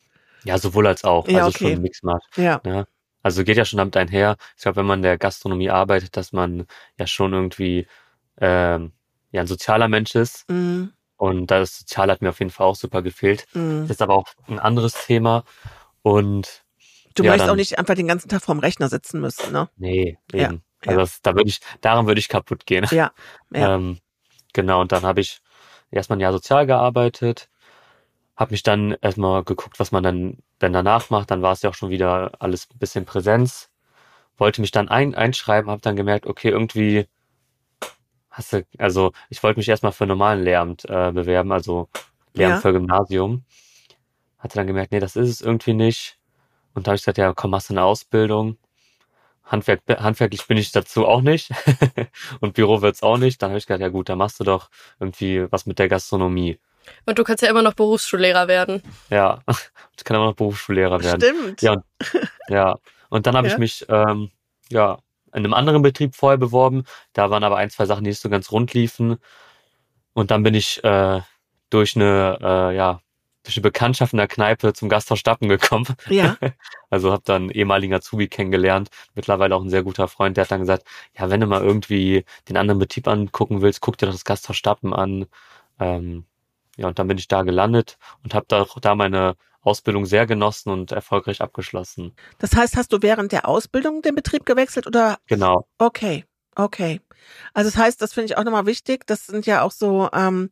[0.44, 1.28] Ja, sowohl als auch.
[1.28, 1.74] Ja, also okay.
[1.74, 2.26] schon Mix macht.
[2.38, 2.62] Ja.
[2.66, 2.86] ja.
[3.28, 4.38] Also geht ja schon damit einher.
[4.56, 6.66] Ich glaube, wenn man in der Gastronomie arbeitet, dass man
[6.98, 7.88] ja schon irgendwie
[8.40, 8.94] ähm,
[9.32, 10.50] ja ein sozialer Mensch ist.
[10.50, 10.94] Mhm.
[11.18, 13.46] Und das Sozial hat mir auf jeden Fall auch super gefehlt.
[13.54, 13.82] Mhm.
[13.82, 15.44] Das ist aber auch ein anderes Thema.
[16.04, 16.64] Und
[17.16, 19.68] Du Ja, möchtest auch nicht einfach den ganzen Tag vorm Rechner sitzen müssen, ne?
[19.78, 20.64] Nee, Ja, eben.
[20.86, 20.92] ja.
[20.92, 22.86] Also das, da würde ich, daran würde ich kaputt gehen.
[22.92, 23.12] Ja,
[23.52, 23.76] ja.
[23.76, 23.98] Ähm,
[24.54, 25.42] genau, und dann habe ich
[25.90, 27.50] erstmal ein Jahr sozial gearbeitet,
[28.36, 31.32] habe mich dann erstmal geguckt, was man dann, dann danach macht.
[31.32, 33.70] Dann war es ja auch schon wieder alles ein bisschen Präsenz.
[34.38, 37.08] Wollte mich dann ein, einschreiben, habe dann gemerkt, okay, irgendwie
[38.30, 41.90] hast du, also ich wollte mich erstmal für normalen Lehramt äh, bewerben, also
[42.34, 42.62] Lehramt Ja.
[42.62, 43.44] für Gymnasium.
[44.40, 46.20] Hatte dann gemerkt, nee, das ist es irgendwie nicht.
[46.76, 48.58] Und da habe ich gesagt, ja, komm, machst du eine Ausbildung.
[49.46, 51.52] Handwerk, handwerklich bin ich dazu auch nicht.
[52.42, 53.42] und Büro wird's auch nicht.
[53.42, 56.60] Dann habe ich gedacht, ja gut, dann machst du doch irgendwie was mit der Gastronomie.
[57.06, 58.82] Und du kannst ja immer noch Berufsschullehrer werden.
[59.10, 59.42] Ja,
[59.98, 61.22] ich kann aber noch Berufsschullehrer werden.
[61.22, 61.62] Stimmt.
[61.62, 61.76] Ja,
[62.50, 62.76] Ja,
[63.10, 63.54] und dann habe Ja.
[63.54, 64.32] ich mich ähm,
[64.70, 65.00] ja
[65.34, 66.84] in einem anderen Betrieb vorher beworben.
[67.14, 69.18] Da waren aber ein, zwei Sachen, die nicht so ganz rund liefen.
[70.14, 71.22] Und dann bin ich äh,
[71.70, 73.02] durch eine äh, ja
[73.44, 75.86] durch eine Bekanntschaft in der Kneipe zum Gasthaus Stappen gekommen.
[76.10, 76.38] Ja.
[76.90, 80.52] Also habe dann einen ehemaligen Azubi kennengelernt, mittlerweile auch ein sehr guter Freund, der hat
[80.52, 80.88] dann gesagt,
[81.20, 84.56] ja, wenn du mal irgendwie den anderen Betrieb angucken willst, guck dir doch das Gasthaus
[84.56, 85.26] Stappen an.
[85.82, 86.24] Ähm,
[86.78, 90.70] ja, und dann bin ich da gelandet und habe da, da meine Ausbildung sehr genossen
[90.70, 92.16] und erfolgreich abgeschlossen.
[92.40, 95.68] Das heißt, hast du während der Ausbildung den Betrieb gewechselt oder Genau.
[95.78, 96.24] Okay,
[96.56, 97.02] okay.
[97.54, 99.06] Also das heißt, das finde ich auch nochmal wichtig.
[99.08, 100.52] Das sind ja auch so, ähm,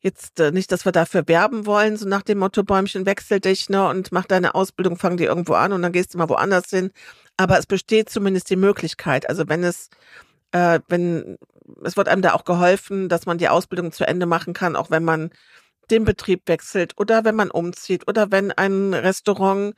[0.00, 3.68] jetzt äh, nicht, dass wir dafür werben wollen, so nach dem Motto, Bäumchen wechsel dich,
[3.68, 6.70] ne, und mach deine Ausbildung, fang die irgendwo an und dann gehst du mal woanders
[6.70, 6.90] hin.
[7.36, 9.28] Aber es besteht zumindest die Möglichkeit.
[9.28, 9.90] Also wenn es,
[10.52, 11.36] äh, wenn,
[11.84, 14.90] es wird einem da auch geholfen, dass man die Ausbildung zu Ende machen kann, auch
[14.90, 15.30] wenn man
[15.90, 19.74] den Betrieb wechselt oder wenn man umzieht oder wenn ein Restaurant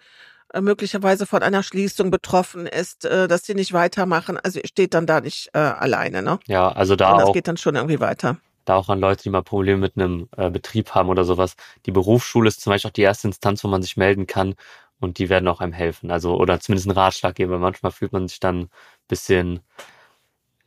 [0.55, 4.38] äh, möglicherweise von einer Schließung betroffen ist, äh, dass die nicht weitermachen.
[4.38, 6.38] Also steht dann da nicht äh, alleine, ne?
[6.46, 8.38] Ja, also da Und das auch, geht dann schon irgendwie weiter.
[8.64, 11.55] da auch an Leute, die mal Probleme mit einem äh, Betrieb haben oder sowas.
[11.87, 14.55] Die Berufsschule ist zum Beispiel auch die erste Instanz, wo man sich melden kann
[15.01, 16.11] und die werden auch einem helfen.
[16.11, 18.70] Also, oder zumindest einen Ratschlag geben, weil manchmal fühlt man sich dann ein
[19.09, 19.61] bisschen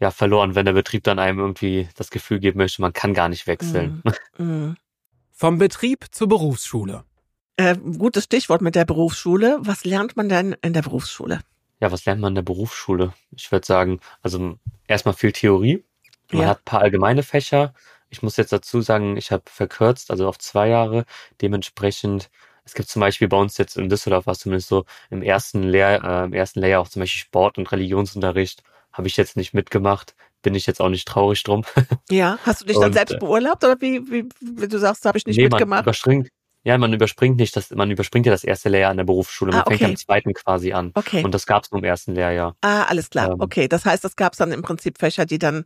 [0.01, 3.29] ja, verloren, wenn der Betrieb dann einem irgendwie das Gefühl geben möchte, man kann gar
[3.29, 4.01] nicht wechseln.
[4.37, 4.75] Mhm.
[5.31, 7.03] Vom Betrieb zur Berufsschule.
[7.57, 9.57] Äh, gutes Stichwort mit der Berufsschule.
[9.61, 11.41] Was lernt man denn in der Berufsschule?
[11.79, 13.13] Ja, was lernt man in der Berufsschule?
[13.35, 15.83] Ich würde sagen, also erstmal viel Theorie.
[16.31, 16.47] Man Ja.
[16.49, 17.73] hat ein paar allgemeine Fächer.
[18.09, 21.05] Ich muss jetzt dazu sagen, ich habe verkürzt, also auf zwei Jahre.
[21.41, 22.29] Dementsprechend,
[22.65, 26.03] es gibt zum Beispiel bei uns jetzt in Düsseldorf was zumindest so im ersten Lehr,
[26.03, 28.63] äh, im ersten Lehrjahr auch zum Beispiel Sport und Religionsunterricht.
[28.93, 30.15] Habe ich jetzt nicht mitgemacht.
[30.41, 31.63] Bin ich jetzt auch nicht traurig drum.
[32.10, 35.06] Ja, hast du dich dann Und, selbst äh, beurlaubt oder wie, wie, wie du sagst,
[35.06, 35.84] habe ich nicht Nee, man mitgemacht?
[35.84, 36.30] überspringt,
[36.63, 39.51] ja, man überspringt nicht, das, man überspringt ja das erste Lehrjahr an der Berufsschule.
[39.51, 39.91] Man Ah, fängt okay.
[39.91, 40.91] am zweiten quasi an.
[40.95, 41.23] Okay.
[41.23, 42.56] Und das gab es nur im ersten Lehrjahr.
[42.62, 43.32] ah, alles klar.
[43.32, 45.65] ähm, okay, das heißt, es gab dann im Prinzip Fächer, die dann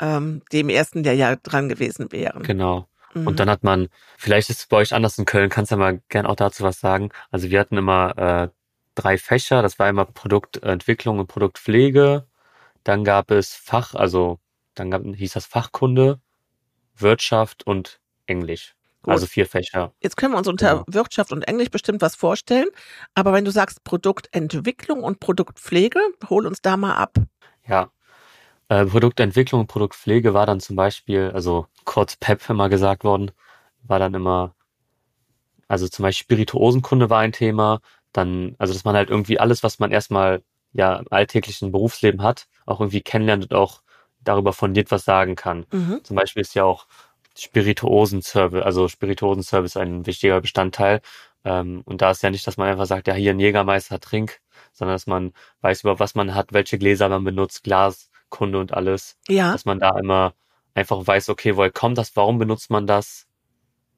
[0.00, 2.42] ähm, dem ersten der ja dran gewesen wären.
[2.42, 2.88] Genau.
[3.14, 3.26] Mhm.
[3.26, 3.88] Und dann hat man,
[4.18, 6.62] vielleicht ist es bei euch anders in Köln, kannst du ja mal gern auch dazu
[6.64, 7.10] was sagen.
[7.30, 8.48] Also wir hatten immer äh,
[8.94, 12.26] drei Fächer, das war immer Produktentwicklung und Produktpflege.
[12.86, 14.38] Dann gab es Fach, also
[14.74, 16.20] dann gab, hieß das Fachkunde,
[16.96, 18.76] Wirtschaft und Englisch.
[19.02, 19.12] Gut.
[19.12, 19.92] Also vier Fächer.
[20.00, 20.84] Jetzt können wir uns unter Genau.
[20.86, 22.68] Wirtschaft und Englisch bestimmt was vorstellen.
[23.14, 25.98] Aber wenn du sagst Produktentwicklung und Produktpflege,
[26.30, 27.16] hol uns da mal ab.
[27.66, 27.90] Ja.
[28.68, 33.32] Äh, Produktentwicklung und Produktpflege war dann zum Beispiel, also kurz PEP immer gesagt worden,
[33.82, 34.54] war dann immer,
[35.66, 37.80] also zum Beispiel Spirituosenkunde war ein Thema,
[38.12, 40.44] dann, also dass man halt irgendwie alles, was man erstmal
[40.76, 43.82] ja im alltäglichen Berufsleben hat, auch irgendwie kennenlernt und auch
[44.20, 45.66] darüber fundiert was sagen kann.
[45.72, 46.00] Mhm.
[46.02, 46.86] Zum Beispiel ist ja auch
[47.38, 51.00] Spirituosenservice, also Spirituosenservice ein wichtiger Bestandteil.
[51.44, 54.40] Ähm, und da ist ja nicht, dass man einfach sagt, ja, hier ein Jägermeister trink,
[54.72, 59.16] sondern dass man weiß, über was man hat, welche Gläser man benutzt, Glaskunde und alles.
[59.28, 60.34] Ja, Dass man da immer
[60.74, 63.26] einfach weiß, okay, woher kommt das, warum benutzt man das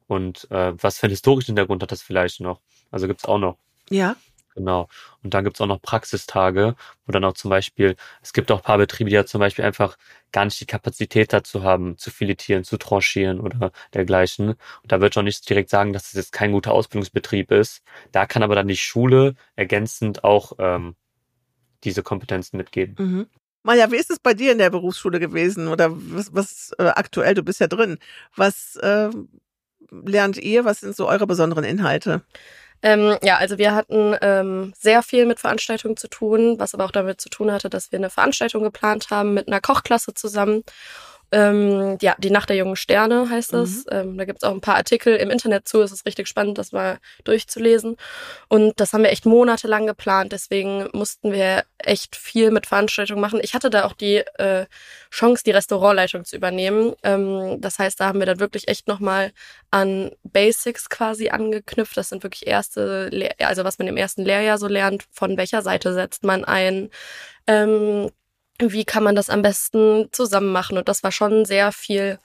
[0.07, 2.61] und äh, was für einen historischen Hintergrund hat das vielleicht noch.
[2.91, 3.59] Also gibt's auch noch.
[3.91, 4.17] ja.
[4.59, 4.88] Genau.
[5.23, 6.75] Und dann gibt's auch noch Praxistage,
[7.07, 9.64] wo dann auch zum Beispiel, es gibt auch ein paar Betriebe, die ja zum Beispiel
[9.64, 9.97] einfach
[10.33, 14.51] gar nicht die Kapazität dazu haben, zu filetieren, zu tranchieren oder dergleichen.
[14.51, 14.59] Und
[14.92, 17.83] da ich auch nicht direkt sagen, dass es jetzt kein guter Ausbildungsbetrieb ist.
[18.11, 20.97] Da kann aber dann die Schule ergänzend auch ähm,
[21.85, 22.97] diese Kompetenzen mitgeben.
[22.99, 23.27] Mhm.
[23.62, 25.68] Maja, wie ist es bei dir in der Berufsschule gewesen?
[25.68, 27.99] Oder was, was äh, aktuell, du bist ja drin.
[28.35, 29.11] Was äh,
[29.90, 30.64] lernt ihr?
[30.64, 32.23] Was sind so eure besonderen Inhalte?
[32.83, 36.93] Ähm, ja, also wir hatten ähm, sehr viel mit Veranstaltungen zu tun, was aber auch
[36.93, 40.62] damit zu tun hatte, dass wir eine Veranstaltung geplant haben mit einer Kochklasse zusammen.
[41.31, 43.85] Ähm, ja, die Nacht der jungen Sterne heißt das.
[43.85, 43.85] Mhm.
[43.91, 45.83] Ähm, da gibt es auch ein paar Artikel im Internet zu.
[45.83, 47.97] Es ist richtig spannend, das mal durchzulesen.
[48.49, 50.33] Und das haben wir echt monatelang geplant.
[50.33, 53.41] Deswegen mussten wir echt viel mit Veranstaltungen machen.
[53.43, 54.67] Ich hatte da auch die äh,
[55.11, 56.95] Chance, die Restaurantleitung zu übernehmen.
[57.03, 59.33] Ähm, das heißt, da haben wir dann wirklich echt nochmal
[59.71, 61.97] an Basics quasi angeknüpft.
[61.97, 65.62] Das sind wirklich erste, Le also was man im ersten Lehrjahr so lernt, von welcher
[65.62, 66.91] Seite setzt man ein.
[67.47, 68.11] Ähm,
[68.61, 70.79] wie kann man das am besten zusammen machen?
[70.79, 72.18] Und das war schon sehr viel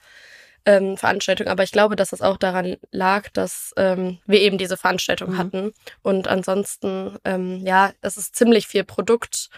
[0.66, 1.48] ähm, Veranstaltung.
[1.48, 5.38] Aber ich glaube, dass es auch daran lag, dass ähm, wir eben diese Veranstaltung mhm.
[5.38, 5.72] hatten.
[6.02, 9.50] Und ansonsten, ähm, ja, es ist ziemlich viel Produkt.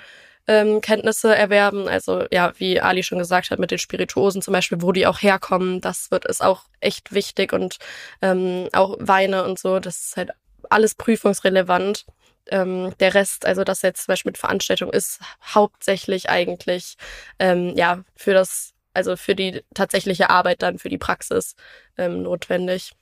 [0.48, 1.88] Ähm, Kenntnisse erwerben.
[1.88, 5.20] Also ja, wie Ali schon gesagt hat, mit den Spirituosen zum Beispiel, wo die auch
[5.20, 7.78] herkommen, das wird ist auch echt wichtig und
[8.22, 10.30] ähm, auch Weine und so, das ist halt
[10.70, 12.06] alles prüfungsrelevant
[12.50, 16.96] ähm, der Rest, also das jetzt zum Beispiel mit Veranstaltung ist, hauptsächlich eigentlich
[17.38, 21.54] ähm, ja für das, also für die tatsächliche Arbeit dann für die Praxis
[21.96, 22.92] ähm, notwendig.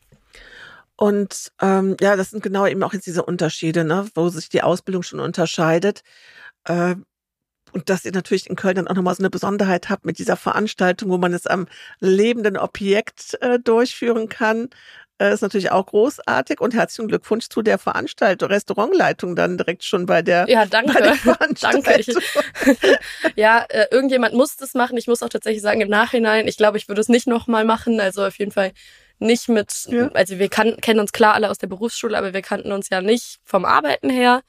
[0.96, 4.62] Und ähm, ja, das sind genau eben auch jetzt diese Unterschiede, ne, wo sich die
[4.62, 6.02] Ausbildung schon unterscheidet.
[6.64, 6.96] Äh,
[7.72, 10.36] und dass ihr natürlich in Köln dann auch nochmal so eine Besonderheit habt mit dieser
[10.36, 11.66] Veranstaltung, wo man es am
[11.98, 14.70] lebenden Objekt äh, durchführen kann.
[15.18, 20.06] Äh, ist natürlich auch großartig und herzlichen Glückwunsch zu der Veranstaltung, Restaurantleitung dann direkt schon
[20.06, 21.14] bei der Ja, danke.
[21.60, 22.00] danke.
[22.00, 22.08] Ich,
[23.36, 24.96] ja, äh, irgendjemand muss das machen.
[24.96, 28.00] Ich muss auch tatsächlich sagen, im Nachhinein, ich glaube, ich würde es nicht nochmal machen.
[28.00, 28.72] Also auf jeden Fall
[29.20, 30.08] nicht mit, ja.
[30.14, 33.00] also wir kann, kennen uns klar alle aus der Berufsschule, aber wir kannten uns ja
[33.00, 34.42] nicht vom Arbeiten her.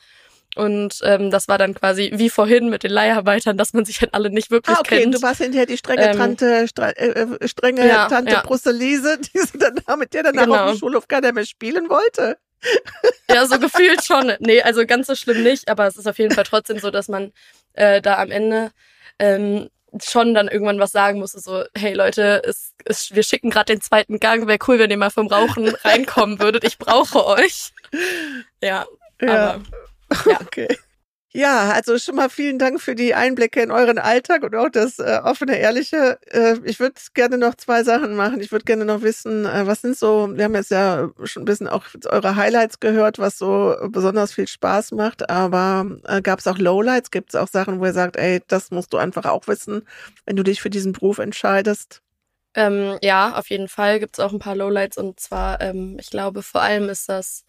[0.55, 4.13] Und ähm, das war dann quasi wie vorhin mit den Leiharbeitern, dass man sich halt
[4.13, 5.01] alle nicht wirklich ah, okay.
[5.01, 5.15] kennt.
[5.15, 8.41] Du warst hinterher die strenge ähm, Tante, stre äh, äh, strenge ja, Tante ja.
[8.41, 10.55] Brusselise, die sie dann mit der dann genau.
[10.55, 12.37] auf dem Schulhof keiner mehr spielen wollte.
[13.29, 14.33] Ja, so gefühlt schon.
[14.39, 17.09] Nee, also ganz so schlimm nicht, aber es ist auf jeden Fall trotzdem so, dass
[17.09, 17.31] man
[17.73, 18.71] äh, da am Ende
[19.19, 19.69] ähm,
[20.03, 23.81] schon dann irgendwann was sagen musste, so, hey Leute, es, es, wir schicken gerade den
[23.81, 26.63] zweiten Gang, wäre cool, wenn ihr mal vom Rauchen reinkommen würdet.
[26.63, 27.71] Ich brauche euch.
[28.61, 28.85] Ja,
[29.21, 29.53] ja.
[29.53, 29.61] aber
[30.25, 30.39] ja.
[30.41, 30.67] Okay.
[31.37, 34.99] Ja, also schon mal vielen Dank für die Einblicke in euren Alltag und auch das
[34.99, 36.17] äh, offene, ehrliche.
[36.31, 38.39] Äh, ich würde gerne noch zwei Sachen machen.
[38.39, 41.45] Ich würde gerne noch wissen, äh, was sind so, wir haben jetzt ja schon ein
[41.45, 46.47] bisschen auch eure Highlights gehört, was so besonders viel Spaß macht, aber äh, gab es
[46.47, 47.11] auch Lowlights?
[47.11, 49.85] Gibt es auch Sachen, wo ihr sagt, ey, das musst du einfach auch wissen,
[50.25, 52.01] wenn du dich für diesen Beruf entscheidest?
[52.53, 56.09] Ähm, ja, auf jeden Fall gibt es auch ein paar Lowlights und zwar, ähm, ich
[56.09, 57.43] glaube, vor allem ist das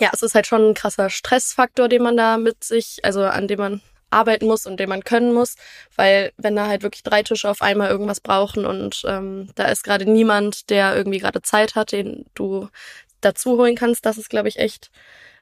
[0.00, 3.48] ja, es ist halt schon ein krasser Stressfaktor, den man da mit sich, also an
[3.48, 3.80] dem man
[4.12, 5.56] arbeiten muss und den man können muss,
[5.96, 9.84] weil wenn da halt wirklich drei Tische auf einmal irgendwas brauchen und ähm, da ist
[9.84, 12.68] gerade niemand, der irgendwie gerade Zeit hat, den du
[13.20, 14.90] dazu holen kannst, das ist, glaube ich, echt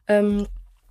[0.06, 0.46] ähm,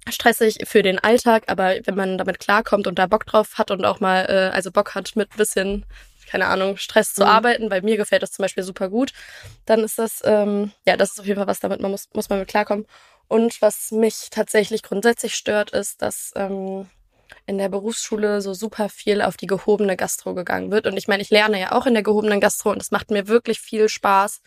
[0.09, 3.85] stressig für den Alltag, aber wenn man damit klarkommt und da Bock drauf hat und
[3.85, 5.85] auch mal, äh, also Bock hat mit bisschen,
[6.29, 7.29] keine Ahnung, Stress zu mhm.
[7.29, 9.11] arbeiten, weil mir gefällt das zum Beispiel super gut,
[9.65, 12.29] dann ist das, ähm, ja, das ist auf jeden Fall was, damit man muss, muss
[12.29, 12.85] man mit klarkommen.
[13.29, 16.89] Und was mich tatsächlich grundsätzlich stört, ist, dass ähm,
[17.45, 20.87] in der Berufsschule so super viel auf die gehobene Gastro gegangen wird.
[20.87, 23.27] Und ich meine, ich lerne ja auch in der gehobenen Gastro und es macht mir
[23.27, 24.41] wirklich viel Spaß.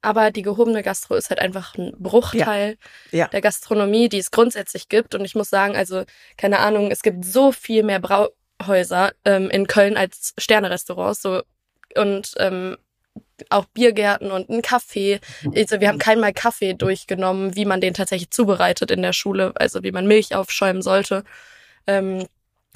[0.00, 2.78] Aber die gehobene Gastro ist halt einfach ein Bruchteil
[3.10, 3.18] ja.
[3.18, 3.28] Ja.
[3.28, 5.14] der Gastronomie, die es grundsätzlich gibt.
[5.14, 6.04] Und ich muss sagen, also
[6.38, 11.20] keine Ahnung, es gibt so viel mehr Brauhäuser ähm, in Köln als Sternerestaurants.
[11.20, 11.42] So
[11.94, 12.78] und ähm,
[13.50, 15.20] auch Biergärten und ein Kaffee.
[15.54, 19.82] Also wir haben keinmal Kaffee durchgenommen, wie man den tatsächlich zubereitet in der Schule, also
[19.82, 21.24] wie man Milch aufschäumen sollte.
[21.86, 22.26] Ähm,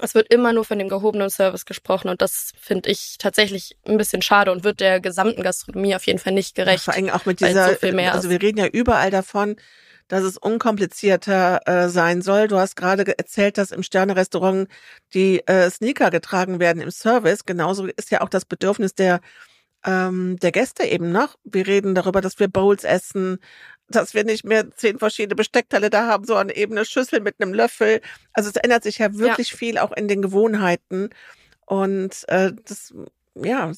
[0.01, 3.97] es wird immer nur von dem gehobenen Service gesprochen und das finde ich tatsächlich ein
[3.97, 6.87] bisschen schade und wird der gesamten Gastronomie auf jeden Fall nicht gerecht.
[6.87, 9.57] Ja, vor allem auch mit dieser, so also wir reden ja überall davon,
[10.07, 12.49] dass es unkomplizierter äh, sein soll.
[12.49, 14.69] Du hast gerade erzählt, dass im Sterne-Restaurant
[15.15, 17.45] die äh, Sneaker getragen werden im Service.
[17.45, 19.21] Genauso ist ja auch das Bedürfnis der
[19.85, 21.37] ähm, der Gäste eben noch.
[21.45, 23.39] Wir reden darüber, dass wir Bowls essen,
[23.89, 27.55] dass wir nicht mehr zehn verschiedene Besteckteile da haben, sondern eben eine Schüssel mit einem
[27.55, 28.01] Löffel.
[28.33, 29.57] Also es ändert sich ja wirklich ja.
[29.57, 31.11] viel auch in den Gewohnheiten.
[31.65, 32.95] Und äh, das,
[33.35, 33.73] ja,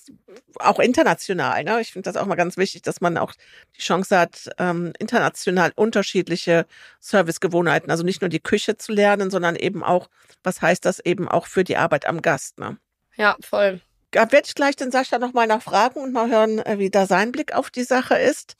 [0.56, 1.64] auch international.
[1.64, 1.80] Ne?
[1.80, 3.32] Ich finde das auch mal ganz wichtig, dass man auch
[3.76, 6.66] die Chance hat, ähm, international unterschiedliche
[7.00, 10.08] Servicegewohnheiten, also nicht nur die Küche zu lernen, sondern eben auch,
[10.42, 12.58] was heißt das eben auch für die Arbeit am Gast.
[12.58, 12.78] Ne?
[13.16, 13.80] Ja, voll.
[14.10, 17.32] Da werde ich gleich den Sascha nochmal nachfragen und mal hören, äh, wie da sein
[17.32, 18.56] Blick auf die Sache ist.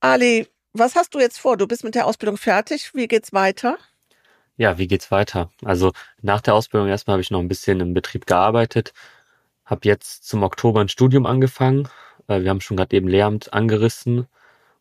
[0.00, 1.56] Ali, was hast du jetzt vor?
[1.56, 2.92] Du bist mit der Ausbildung fertig.
[2.94, 3.78] Wie geht's weiter?
[4.56, 5.50] Ja, wie geht's weiter?
[5.64, 8.92] Also nach der Ausbildung erstmal habe ich noch ein bisschen im Betrieb gearbeitet,
[9.64, 11.88] habe jetzt zum Oktober ein Studium angefangen.
[12.26, 14.26] Äh, wir haben schon gerade eben Lehramt angerissen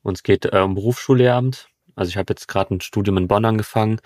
[0.04, 1.70] und es geht äh, um Berufsschullehramt.
[1.96, 4.00] Also ich habe jetzt gerade ein Studium in Bonn angefangen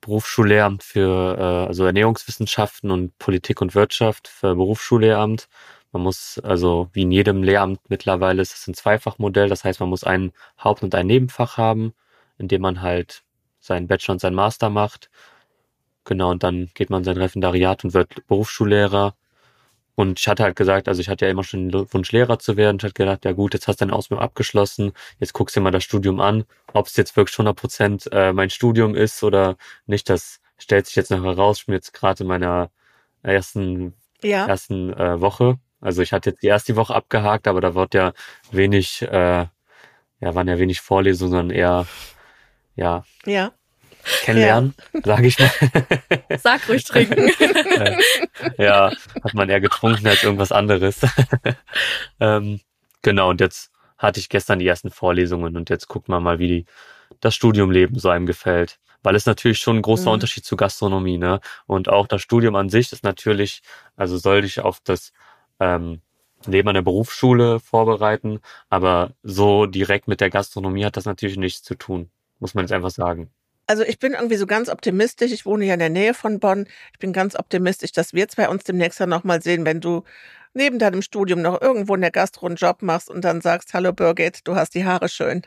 [0.00, 5.48] Berufsschullehramt für äh, also Ernährungswissenschaften und Politik und Wirtschaft für Berufsschullehramt
[5.92, 9.48] Man muss, also wie in jedem Lehramt mittlerweile ist es ein Zweifachmodell.
[9.48, 10.32] Das heißt, man muss ein
[10.62, 11.94] Haupt- und ein Nebenfach haben,
[12.38, 13.24] in dem man halt
[13.60, 15.10] seinen Bachelor und seinen Master macht.
[16.04, 19.14] Genau, und dann geht man sein Referendariat und wird Berufsschullehrer.
[20.00, 22.56] Und ich hatte halt gesagt, also ich hatte ja immer schon den Wunsch, Lehrer zu
[22.56, 22.78] werden.
[22.78, 25.64] Ich hatte gedacht, ja gut, jetzt hast du deine Ausbildung abgeschlossen, jetzt guckst du dir
[25.64, 26.44] mal das Studium an.
[26.72, 30.96] Ob es jetzt wirklich 100 Prozent äh, mein Studium ist oder nicht, das stellt sich
[30.96, 31.58] jetzt noch heraus.
[31.58, 32.70] Ich bin jetzt gerade in meiner
[33.22, 33.92] ersten,
[34.22, 34.46] ja.
[34.46, 35.58] ersten äh, Woche.
[35.82, 38.14] Also ich hatte jetzt die erste Woche abgehakt, aber da wird ja
[38.52, 39.46] wenig, äh,
[40.20, 41.86] ja, waren ja wenig Vorlesungen, sondern eher,
[42.74, 43.04] ja.
[43.26, 43.52] Ja
[44.22, 45.00] kennenlernen, ja.
[45.04, 45.50] sage ich mal.
[46.38, 47.30] Sag ruhig trinken.
[48.58, 48.90] ja,
[49.22, 51.00] hat man eher getrunken als irgendwas anderes.
[52.20, 52.60] ähm,
[53.02, 56.48] genau, und jetzt hatte ich gestern die ersten Vorlesungen und jetzt guckt man mal, wie
[56.48, 56.66] die,
[57.20, 58.78] das Studiumleben so einem gefällt.
[59.02, 60.14] Weil es natürlich schon ein großer mhm.
[60.14, 61.40] Unterschied zu Gastronomie, ne?
[61.66, 63.62] Und auch das Studium an sich ist natürlich,
[63.96, 65.12] also soll dich auf das
[65.58, 66.02] ähm,
[66.46, 71.62] Leben an der Berufsschule vorbereiten, aber so direkt mit der Gastronomie hat das natürlich nichts
[71.62, 73.30] zu tun, muss man jetzt einfach sagen.
[73.70, 75.30] Also ich bin irgendwie so ganz optimistisch.
[75.30, 76.66] Ich wohne ja in der Nähe von Bonn.
[76.92, 80.02] Ich bin ganz optimistisch, dass wir zwei uns demnächst dann nochmal sehen, wenn du
[80.54, 83.92] neben deinem Studium noch irgendwo in der Gastro einen Job machst und dann sagst, hallo
[83.92, 85.42] Birgit, du hast die Haare schön.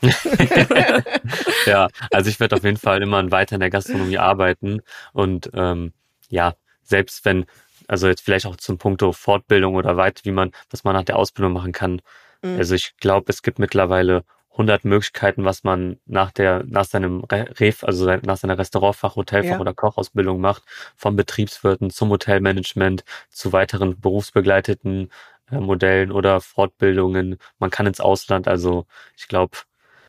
[1.66, 4.80] ja, also ich werde auf jeden Fall immer weiter in der Gastronomie arbeiten
[5.12, 5.92] und ähm,
[6.30, 7.44] ja, selbst wenn,
[7.88, 11.16] also jetzt vielleicht auch zum Punkto Fortbildung oder weit, wie man, was man nach der
[11.16, 12.00] Ausbildung machen kann.
[12.40, 12.56] Mhm.
[12.56, 14.24] Also ich glaube, es gibt mittlerweile
[14.56, 19.60] 100 Möglichkeiten, was man nach der, nach seinem Ref, also nach seiner Restaurantfach, Hotelfach ja.
[19.60, 20.62] oder Kochausbildung macht,
[20.96, 25.10] vom Betriebswirten zum Hotelmanagement zu weiteren berufsbegleiteten
[25.50, 27.36] äh, Modellen oder Fortbildungen.
[27.58, 28.86] Man kann ins Ausland, also
[29.16, 29.58] ich glaube,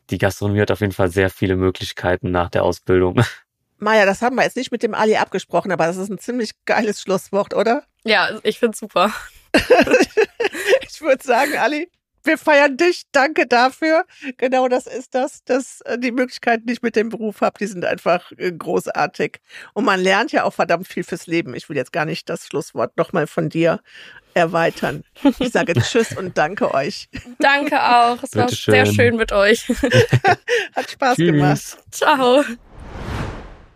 [0.08, 3.22] die Gastronomie hat auf jeden Fall sehr viele Möglichkeiten nach der Ausbildung.
[3.78, 6.52] Maja, das haben wir jetzt nicht mit dem Ali abgesprochen, aber das ist ein ziemlich
[6.64, 7.84] geiles Schlusswort, oder?
[8.02, 9.12] Ja, ich finde super.
[9.54, 11.90] ich würde sagen, Ali,
[12.24, 13.04] wir feiern dich.
[13.12, 14.04] Danke dafür.
[14.36, 17.66] Genau das ist das, dass äh, die Möglichkeiten, die ich mit dem Beruf habe, die
[17.66, 19.40] sind einfach äh, großartig.
[19.74, 21.54] Und man lernt ja auch verdammt viel fürs Leben.
[21.54, 23.80] Ich will jetzt gar nicht das Schlusswort nochmal von dir
[24.34, 25.04] erweitern.
[25.38, 27.08] Ich sage Tschüss und danke euch.
[27.38, 28.22] Danke auch.
[28.22, 28.74] Es war schön.
[28.74, 29.68] sehr schön mit euch.
[30.76, 31.32] Hat Spaß Tschüss.
[31.32, 31.78] gemacht.
[31.90, 32.44] Ciao.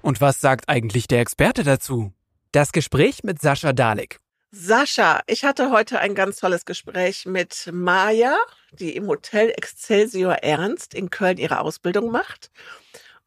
[0.02, 2.12] Und was sagt eigentlich der Experte dazu?
[2.52, 4.21] Das Gespräch mit Sascha Dalek.
[4.54, 8.36] Sascha, ich hatte heute ein ganz tolles Gespräch mit Maja,
[8.72, 12.50] die im Hotel Excelsior Ernst in Köln ihre Ausbildung macht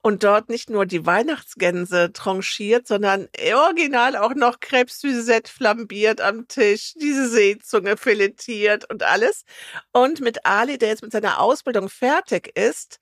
[0.03, 6.47] und dort nicht nur die Weihnachtsgänse tranchiert, sondern original auch noch Crêpes Suzette flambiert am
[6.47, 9.45] Tisch, diese Seezunge filetiert und alles.
[9.93, 12.99] Und mit Ali, der jetzt mit seiner Ausbildung fertig ist,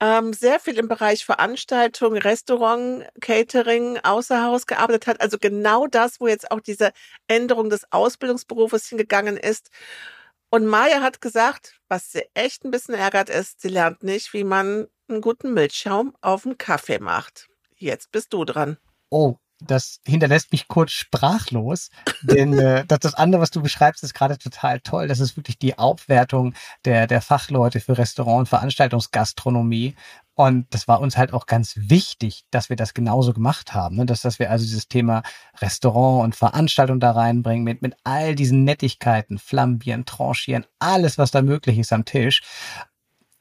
[0.00, 5.20] ähm, sehr viel im Bereich Veranstaltung, Restaurant, Catering, Außerhaus gearbeitet hat.
[5.20, 6.92] Also genau das, wo jetzt auch diese
[7.26, 9.70] Änderung des Ausbildungsberufes hingegangen ist.
[10.50, 14.44] Und Maya hat gesagt, was sie echt ein bisschen ärgert ist, sie lernt nicht, wie
[14.44, 17.48] man einen guten Milchschaum auf dem Kaffee macht.
[17.76, 18.78] Jetzt bist du dran.
[19.10, 21.90] Oh, das hinterlässt mich kurz sprachlos,
[22.22, 25.08] denn äh, das, das andere, was du beschreibst, ist gerade total toll.
[25.08, 26.54] Das ist wirklich die Aufwertung
[26.84, 29.94] der, der Fachleute für Restaurant- und Veranstaltungsgastronomie.
[30.34, 34.06] Und das war uns halt auch ganz wichtig, dass wir das genauso gemacht haben, ne?
[34.06, 35.24] dass, dass wir also dieses Thema
[35.60, 41.42] Restaurant und Veranstaltung da reinbringen mit, mit all diesen Nettigkeiten, Flambieren, Tranchieren, alles, was da
[41.42, 42.42] möglich ist am Tisch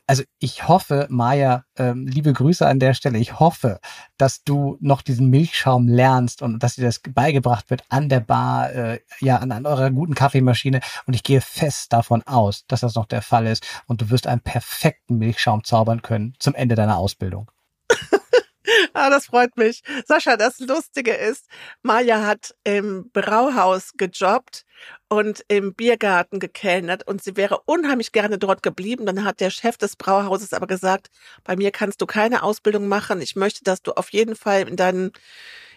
[0.07, 3.79] also ich hoffe, Maja, ähm, liebe Grüße an der Stelle, ich hoffe,
[4.17, 8.71] dass du noch diesen Milchschaum lernst und dass dir das beigebracht wird an der Bar,
[8.71, 10.79] äh, ja, an, an eurer guten Kaffeemaschine.
[11.05, 14.27] Und ich gehe fest davon aus, dass das noch der Fall ist und du wirst
[14.27, 17.51] einen perfekten Milchschaum zaubern können zum Ende deiner Ausbildung.
[18.93, 19.82] ah, das freut mich.
[20.05, 21.47] Sascha, das Lustige ist,
[21.82, 24.65] Maja hat im Brauhaus gejobbt
[25.09, 29.05] und im Biergarten gekellnert und sie wäre unheimlich gerne dort geblieben.
[29.05, 31.07] Dann hat der Chef des Brauhauses aber gesagt,
[31.43, 33.22] bei mir kannst du keine Ausbildung machen.
[33.22, 35.11] Ich möchte, dass du auf jeden Fall in deinen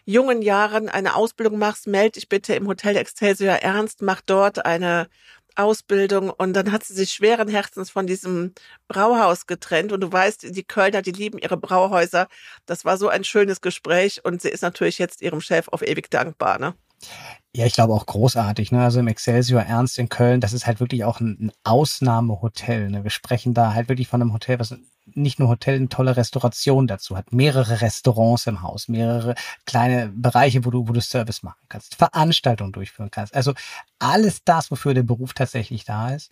[0.04, 1.86] jungen Jahren eine Ausbildung machst.
[1.86, 5.08] Meld dich bitte im Hotel Excelsior Ernst, mach dort eine
[5.56, 8.52] Ausbildung und dann hat sie sich schweren Herzens von diesem
[8.88, 12.28] Brauhaus getrennt und du weißt, die Kölner, die lieben ihre Brauhäuser.
[12.66, 16.10] Das war so ein schönes Gespräch und sie ist natürlich jetzt ihrem Chef auf ewig
[16.10, 16.74] dankbar, ne?
[17.52, 18.70] Ja, ich glaube auch großartig.
[18.70, 18.82] Ne?
[18.82, 22.90] Also im Excelsior Ernst in Köln, das ist halt wirklich auch ein, Ausnahmehotel.
[22.90, 23.02] Ne?
[23.02, 24.76] Wir sprechen da halt wirklich von einem Hotel, was
[25.14, 29.34] nicht nur Hotel, eine tolle Restauration dazu hat, mehrere Restaurants im Haus, mehrere
[29.66, 33.34] kleine Bereiche, wo du, wo du Service machen kannst, Veranstaltungen durchführen kannst.
[33.34, 33.54] Also
[33.98, 36.30] alles das, wofür der Beruf tatsächlich da ist.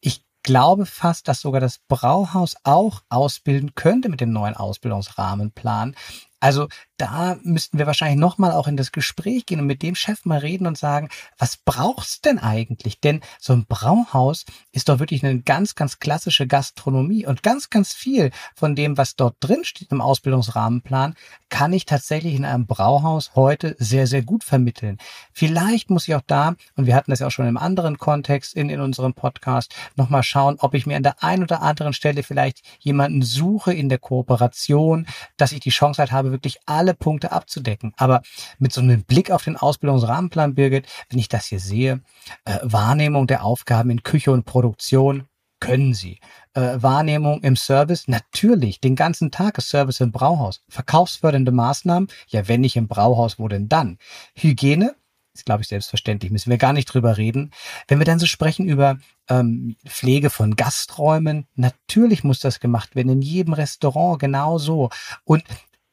[0.00, 5.94] Ich glaube fast, dass sogar das Brauhaus auch ausbilden könnte mit dem neuen Ausbildungsrahmenplan
[6.40, 6.68] Also
[6.98, 10.38] da müssten wir wahrscheinlich nochmal auch in das Gespräch gehen und mit dem Chef mal
[10.38, 11.08] reden und sagen,
[11.38, 13.00] was brauchst denn eigentlich?
[13.00, 17.92] Denn so ein Brauhaus ist doch wirklich eine ganz, ganz klassische Gastronomie und ganz, ganz
[17.92, 21.14] viel von dem, was dort drin steht im Ausbildungsrahmenplan,
[21.48, 24.98] kann ich tatsächlich in einem Brauhaus heute sehr, sehr gut vermitteln.
[25.32, 28.54] Vielleicht muss ich auch da, und wir hatten das ja auch schon im anderen Kontext
[28.54, 32.22] in, in unserem Podcast, nochmal schauen, ob ich mir an der einen oder anderen Stelle
[32.22, 37.32] vielleicht jemanden suche in der Kooperation, dass ich die Chance halt habe, wirklich alle Punkte
[37.32, 37.92] abzudecken.
[37.96, 38.22] Aber
[38.58, 42.00] mit so einem Blick auf den Ausbildungsrahmenplan, Birgit, wenn ich das hier sehe,
[42.44, 45.26] äh, Wahrnehmung der Aufgaben in Küche und Produktion,
[45.60, 46.20] können sie.
[46.54, 50.62] Äh, Wahrnehmung im Service, natürlich, den ganzen Tag ist Service im Brauhaus.
[50.68, 53.98] Verkaufsfördernde Maßnahmen, ja, wenn nicht im Brauhaus, wo denn dann?
[54.34, 54.94] Hygiene,
[55.38, 57.52] ist, glaube ich, selbstverständlich, müssen wir gar nicht drüber reden.
[57.86, 58.98] Wenn wir dann so sprechen über
[59.28, 64.90] ähm, Pflege von Gasträumen, natürlich muss das gemacht werden, in jedem Restaurant genauso.
[65.24, 65.44] Und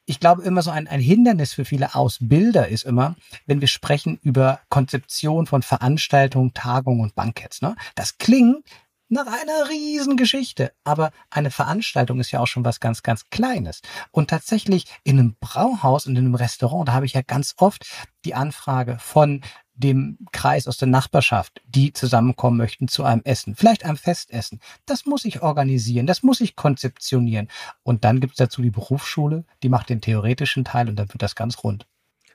[0.06, 4.20] ich glaube, immer so ein, ein Hindernis für viele Ausbilder ist immer, wenn wir sprechen
[4.22, 7.62] über Konzeption von Veranstaltungen, Tagungen und Banketts.
[7.62, 7.76] Ne?
[7.96, 8.64] Das klingt
[9.10, 10.74] nach einer Riesengeschichte.
[10.84, 13.82] Aber eine Veranstaltung ist ja auch schon was ganz, ganz Kleines.
[14.12, 17.86] Und tatsächlich in einem Brauhaus und in einem Restaurant, da habe ich ja ganz oft
[18.26, 19.42] die Anfrage von
[19.76, 24.60] dem Kreis aus der Nachbarschaft, die zusammenkommen möchten zu einem Essen, vielleicht einem Festessen.
[24.86, 27.50] Das muss ich organisieren, das muss ich konzeptionieren.
[27.84, 31.36] Und dann gibt's dazu die Berufsschule, die macht den theoretischen Teil und dann wird das
[31.36, 31.86] ganz rund.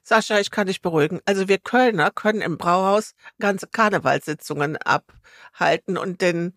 [0.03, 1.21] Sascha, ich kann dich beruhigen.
[1.25, 6.55] Also wir Kölner können im Brauhaus ganze Karnevalssitzungen abhalten und den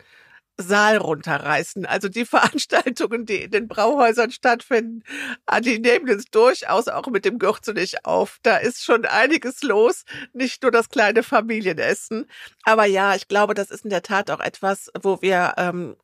[0.58, 1.86] Saal runterreißen.
[1.86, 5.04] Also die Veranstaltungen, die in den Brauhäusern stattfinden,
[5.46, 7.40] ah, die nehmen es durchaus auch mit dem
[7.76, 8.40] nicht auf.
[8.44, 12.26] Da ist schon einiges los, nicht nur das kleine Familienessen.
[12.64, 15.96] Aber ja, ich glaube, das ist in der Tat auch etwas, wo wir ähm,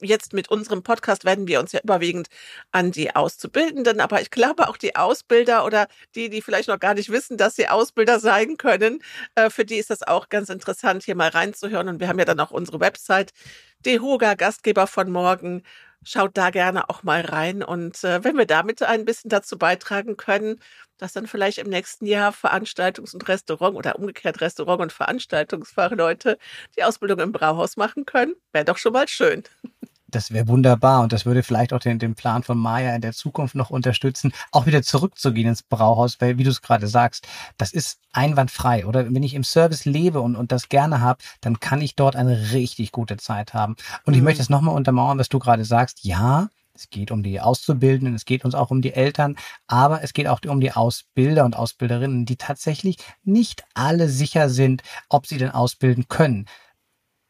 [0.00, 2.28] jetzt mit unserem Podcast wenden wir uns ja überwiegend
[2.72, 6.94] an die Auszubildenden, aber ich glaube auch die Ausbilder oder die, die vielleicht noch gar
[6.94, 9.00] nicht wissen, dass sie Ausbilder sein können,
[9.34, 11.88] äh, für die ist das auch ganz interessant, hier mal reinzuhören.
[11.88, 13.32] Und wir haben ja dann auch unsere Website,
[13.86, 15.62] DeHoga, Gastgeber von morgen.
[16.04, 17.62] Schaut da gerne auch mal rein.
[17.62, 20.60] Und äh, wenn wir damit ein bisschen dazu beitragen können,
[20.98, 26.38] dass dann vielleicht im nächsten Jahr Veranstaltungs- und Restaurant oder umgekehrt Restaurant- und Veranstaltungsfachleute
[26.76, 29.44] die Ausbildung im Brauhaus machen können, wäre doch schon mal schön.
[30.14, 33.12] Das wäre wunderbar und das würde vielleicht auch den, den Plan von Maya in der
[33.12, 37.72] Zukunft noch unterstützen, auch wieder zurückzugehen ins Brauhaus, weil, wie du es gerade sagst, das
[37.72, 38.86] ist einwandfrei.
[38.86, 42.14] Oder wenn ich im Service lebe und, und das gerne habe, dann kann ich dort
[42.14, 43.74] eine richtig gute Zeit haben.
[44.04, 44.18] Und mhm.
[44.18, 46.04] ich möchte es nochmal untermauern, was du gerade sagst.
[46.04, 49.36] Ja, es geht um die Auszubildenden, es geht uns auch um die Eltern,
[49.66, 54.82] aber es geht auch um die Ausbilder und Ausbilderinnen, die tatsächlich nicht alle sicher sind,
[55.08, 56.46] ob sie denn ausbilden können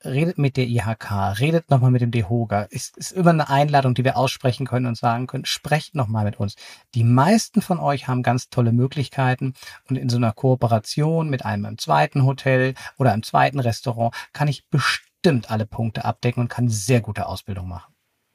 [0.05, 2.63] redet mit der IHK, redet nochmal mit dem DEHOGA.
[2.65, 6.39] Ist, ist immer eine Einladung, die wir aussprechen können und sagen können, sprecht nochmal mit
[6.39, 6.57] uns.
[6.95, 9.55] Die meisten von euch haben ganz tolle Möglichkeiten
[9.89, 14.69] und in so einer Kooperation mit einem zweiten Hotel oder einem zweiten Restaurant kann ich
[14.69, 17.95] bestimmt alle Punkte abdecken und kann sehr gute Ausbildung machen.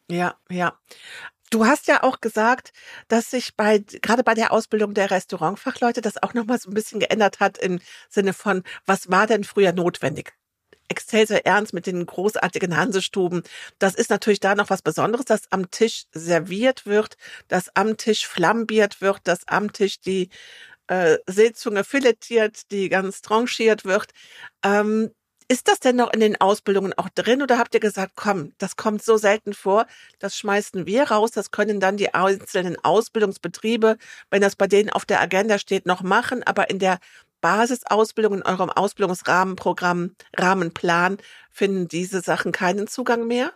[0.10, 0.74] Ja, ja.
[1.52, 2.74] Du hast ja auch gesagt,
[3.08, 6.76] dass sich bei gerade bei der Ausbildung der Restaurantfachleute das auch noch mal so ein
[6.76, 10.34] bisschen geändert hat im Sinne von was war denn früher notwendig?
[10.90, 13.44] Excelsior Ernst mit den großartigen Hansestuben.
[13.80, 17.18] Das ist natürlich da noch was Besonderes, dass am Tisch serviert wird,
[17.48, 20.30] dass am Tisch flambiert wird, dass am Tisch die
[20.88, 24.12] äh, Seezunge filetiert, die ganz tranchiert wird.
[24.64, 25.12] Ähm,
[25.52, 28.76] ist das denn noch in den Ausbildungen auch drin oder habt ihr gesagt, komm, das
[28.76, 29.88] kommt so selten vor,
[30.20, 33.98] das schmeißen wir raus, das können dann die einzelnen Ausbildungsbetriebe,
[34.30, 37.00] wenn das bei denen auf der Agenda steht, noch machen, aber in der
[37.42, 41.18] Basisausbildung, in eurem Ausbildungsrahmenprogramm, Rahmenplan,
[41.52, 43.52] finden diese Sachen keinen Zugang mehr?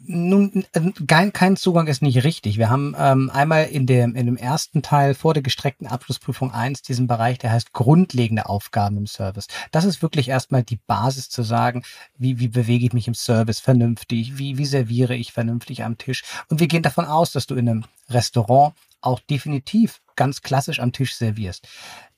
[0.00, 0.64] Nun,
[1.08, 2.56] kein, kein Zugang ist nicht richtig.
[2.56, 6.82] Wir haben ähm, einmal in dem, in dem ersten Teil vor der gestreckten Abschlussprüfung eins
[6.82, 9.48] diesen Bereich, der heißt grundlegende Aufgaben im Service.
[9.72, 11.82] Das ist wirklich erstmal die Basis zu sagen,
[12.16, 16.22] wie, wie bewege ich mich im Service vernünftig, wie, wie serviere ich vernünftig am Tisch.
[16.48, 20.92] Und wir gehen davon aus, dass du in einem Restaurant auch definitiv ganz klassisch am
[20.92, 21.66] Tisch servierst.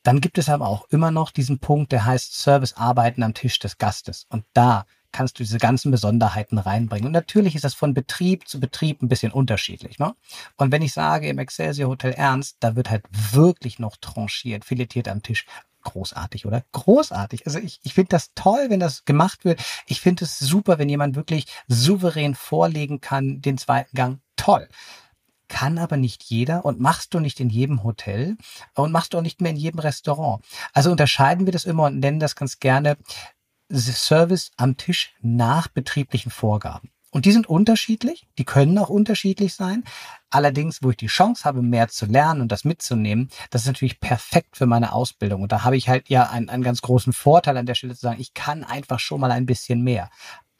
[0.02, 3.58] Dann gibt es aber auch immer noch diesen Punkt, der heißt Service arbeiten am Tisch
[3.58, 4.26] des Gastes.
[4.28, 7.06] Und da kannst du diese ganzen Besonderheiten reinbringen.
[7.06, 9.98] Und natürlich ist das von Betrieb zu Betrieb ein bisschen unterschiedlich.
[9.98, 10.14] Ne?
[10.56, 15.08] Und wenn ich sage, im Excelsior Hotel Ernst, da wird halt wirklich noch tranchiert, filetiert
[15.08, 15.46] am Tisch.
[15.82, 16.62] Großartig, oder?
[16.72, 17.46] Großartig.
[17.46, 19.62] Also ich, ich finde das toll, wenn das gemacht wird.
[19.86, 24.20] Ich finde es super, wenn jemand wirklich souverän vorlegen kann, den zweiten Gang.
[24.36, 24.68] Toll
[25.50, 28.38] kann aber nicht jeder und machst du nicht in jedem Hotel
[28.74, 30.42] und machst du auch nicht mehr in jedem Restaurant.
[30.72, 32.96] Also unterscheiden wir das immer und nennen das ganz gerne
[33.70, 36.90] Service am Tisch nach betrieblichen Vorgaben.
[37.12, 39.82] Und die sind unterschiedlich, die können auch unterschiedlich sein.
[40.30, 43.98] Allerdings, wo ich die Chance habe, mehr zu lernen und das mitzunehmen, das ist natürlich
[43.98, 45.42] perfekt für meine Ausbildung.
[45.42, 48.00] Und da habe ich halt ja einen, einen ganz großen Vorteil an der Stelle zu
[48.00, 50.08] sagen, ich kann einfach schon mal ein bisschen mehr.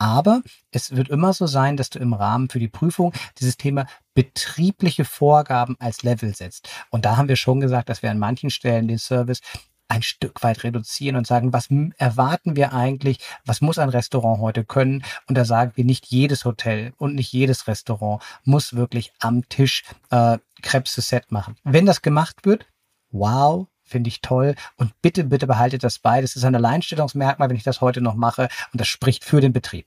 [0.00, 0.40] Aber
[0.70, 5.04] es wird immer so sein, dass du im Rahmen für die Prüfung dieses Thema betriebliche
[5.04, 6.70] Vorgaben als Level setzt.
[6.88, 9.40] Und da haben wir schon gesagt, dass wir an manchen Stellen den Service
[9.88, 14.64] ein Stück weit reduzieren und sagen, was erwarten wir eigentlich, was muss ein Restaurant heute
[14.64, 15.04] können?
[15.26, 19.84] Und da sagen wir, nicht jedes Hotel und nicht jedes Restaurant muss wirklich am Tisch
[20.10, 21.56] äh, Krebs Set machen.
[21.62, 22.66] Wenn das gemacht wird,
[23.10, 24.54] wow, finde ich toll.
[24.76, 26.20] Und bitte, bitte behaltet das bei.
[26.20, 28.48] Das ist ein Alleinstellungsmerkmal, wenn ich das heute noch mache.
[28.72, 29.86] Und das spricht für den Betrieb.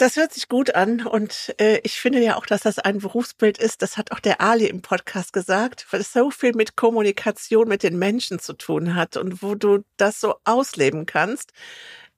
[0.00, 3.58] Das hört sich gut an und äh, ich finde ja auch, dass das ein Berufsbild
[3.58, 3.82] ist.
[3.82, 7.82] Das hat auch der Ali im Podcast gesagt, weil es so viel mit Kommunikation mit
[7.82, 11.52] den Menschen zu tun hat und wo du das so ausleben kannst.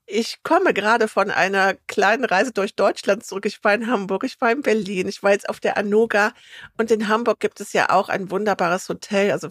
[0.07, 3.47] Ich komme gerade von einer kleinen Reise durch Deutschland zurück.
[3.47, 6.35] Ich war in Hamburg, ich war in Berlin, ich war jetzt auf der Anoga
[6.79, 9.49] und in Hamburg gibt es ja auch ein wunderbares Hotel, also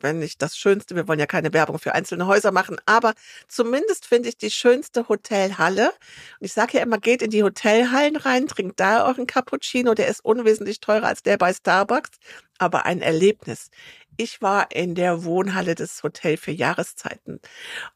[0.00, 3.14] wenn nicht das Schönste, wir wollen ja keine Werbung für einzelne Häuser machen, aber
[3.48, 5.88] zumindest finde ich die schönste Hotelhalle.
[5.88, 10.08] Und ich sage ja immer, geht in die Hotelhallen rein, trinkt da euren Cappuccino, der
[10.08, 12.10] ist unwesentlich teurer als der bei Starbucks,
[12.58, 13.70] aber ein Erlebnis.
[14.16, 17.40] Ich war in der Wohnhalle des Hotel für Jahreszeiten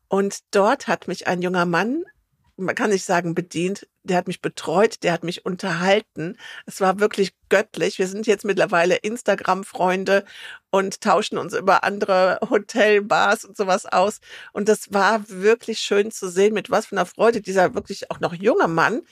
[0.08, 2.04] und dort hat mich ein junger Mann
[2.56, 6.36] man kann nicht sagen bedient, der hat mich betreut, der hat mich unterhalten.
[6.66, 7.98] Es war wirklich göttlich.
[7.98, 10.24] Wir sind jetzt mittlerweile Instagram-Freunde
[10.70, 14.20] und tauschen uns über andere Hotelbars und sowas aus.
[14.52, 18.20] Und das war wirklich schön zu sehen, mit was für einer Freude dieser wirklich auch
[18.20, 19.02] noch junge Mann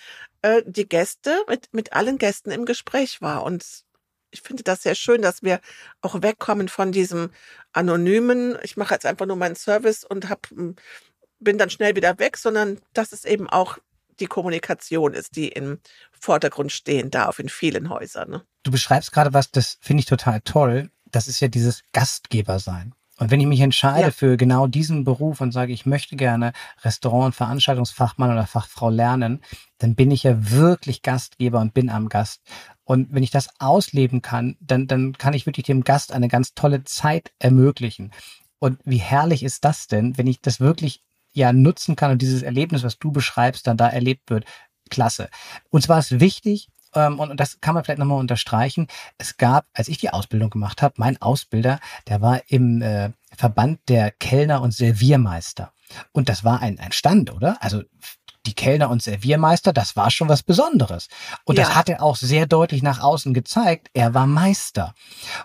[0.43, 3.45] äh, die Gäste mit, mit allen Gästen im Gespräch war.
[3.45, 3.85] Und
[4.31, 5.61] ich finde das sehr schön, dass wir
[6.01, 7.31] auch wegkommen von diesem
[7.73, 10.77] anonymen, ich mache jetzt einfach nur meinen Service und habe hm,
[11.43, 13.79] bin dann schnell wieder weg, sondern dass es eben auch
[14.21, 15.79] die Kommunikation ist, die im
[16.13, 18.31] Vordergrund stehen darf in vielen Häusern.
[18.31, 18.43] Ne?
[18.63, 20.91] Du beschreibst gerade was, das finde ich total toll.
[21.11, 22.95] Das ist ja dieses Gastgeber sein.
[23.19, 24.11] Und wenn ich mich entscheide ja.
[24.11, 29.43] für genau diesen Beruf und sage, ich möchte gerne Restaurant- und Veranstaltungsfachmann oder Fachfrau lernen,
[29.79, 32.41] dann bin ich ja wirklich Gastgeber und bin am Gast.
[32.85, 36.55] Und wenn ich das ausleben kann, dann, dann kann ich wirklich dem Gast eine ganz
[36.55, 38.13] tolle Zeit ermöglichen.
[38.59, 42.43] Und wie herrlich ist das denn, wenn ich das wirklich ja nutzen kann und dieses
[42.43, 44.45] Erlebnis, was du beschreibst, dann da erlebt wird.
[44.91, 45.31] Klasse.
[45.71, 48.87] Und zwar ist wichtig, ähm, und, und das kann man vielleicht nochmal unterstreichen.
[49.19, 53.81] Es gab, als ich die Ausbildung gemacht habe, mein Ausbilder, der war im äh, Verband
[53.89, 55.73] der Kellner und Serviermeister.
[56.13, 57.57] Und das war ein, ein Stand, oder?
[57.61, 57.83] Also
[58.47, 61.09] die Kellner und Serviermeister, das war schon was Besonderes.
[61.45, 61.65] Und ja.
[61.65, 63.89] das hat er auch sehr deutlich nach außen gezeigt.
[63.95, 64.95] Er war Meister.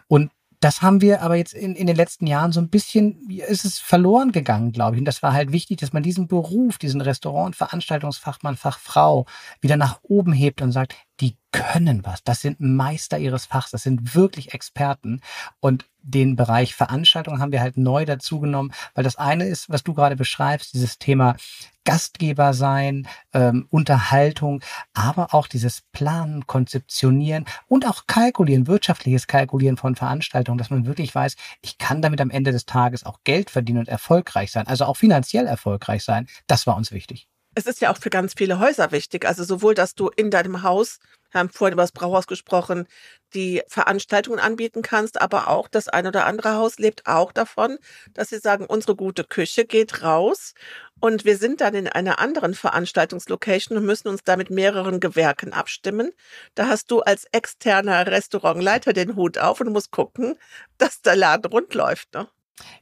[0.07, 3.63] Und das haben wir aber jetzt in, in den letzten Jahren so ein bisschen, ist
[3.63, 4.99] es verloren gegangen, glaube ich.
[4.99, 9.25] Und das war halt wichtig, dass man diesen Beruf, diesen Restaurant- Veranstaltungsfachmann, Fachfrau
[9.61, 12.23] wieder nach oben hebt und sagt, die können was.
[12.23, 13.71] Das sind Meister ihres Fachs.
[13.71, 15.21] Das sind wirklich Experten.
[15.59, 19.93] Und den Bereich Veranstaltung haben wir halt neu dazugenommen, weil das eine ist, was du
[19.93, 21.35] gerade beschreibst, dieses Thema
[21.83, 24.61] Gastgeber sein, ähm, Unterhaltung,
[24.93, 31.15] aber auch dieses Planen, Konzeptionieren und auch Kalkulieren, wirtschaftliches Kalkulieren von Veranstaltungen, dass man wirklich
[31.15, 34.85] weiß, ich kann damit am Ende des Tages auch Geld verdienen und erfolgreich sein, also
[34.85, 36.27] auch finanziell erfolgreich sein.
[36.47, 37.27] Das war uns wichtig
[37.57, 39.25] es ist ja auch für ganz viele Häuser wichtig.
[39.25, 40.99] Also sowohl, dass du in deinem Haus,
[41.31, 42.87] wir haben vorhin über das Brauhaus gesprochen,
[43.33, 47.79] die Veranstaltungen anbieten kannst, aber auch das ein oder andere Haus lebt auch davon,
[48.13, 50.53] dass sie sagen, unsere gute Küche geht raus
[50.99, 55.51] und wir sind dann in einer anderen Veranstaltungslocation und müssen uns da mit mehreren Gewerken
[55.51, 56.11] abstimmen.
[56.53, 60.37] Da hast du als externer Restaurantleiter den Hut auf und musst gucken,
[60.77, 62.13] dass der Laden rund läuft.
[62.13, 62.27] Ne?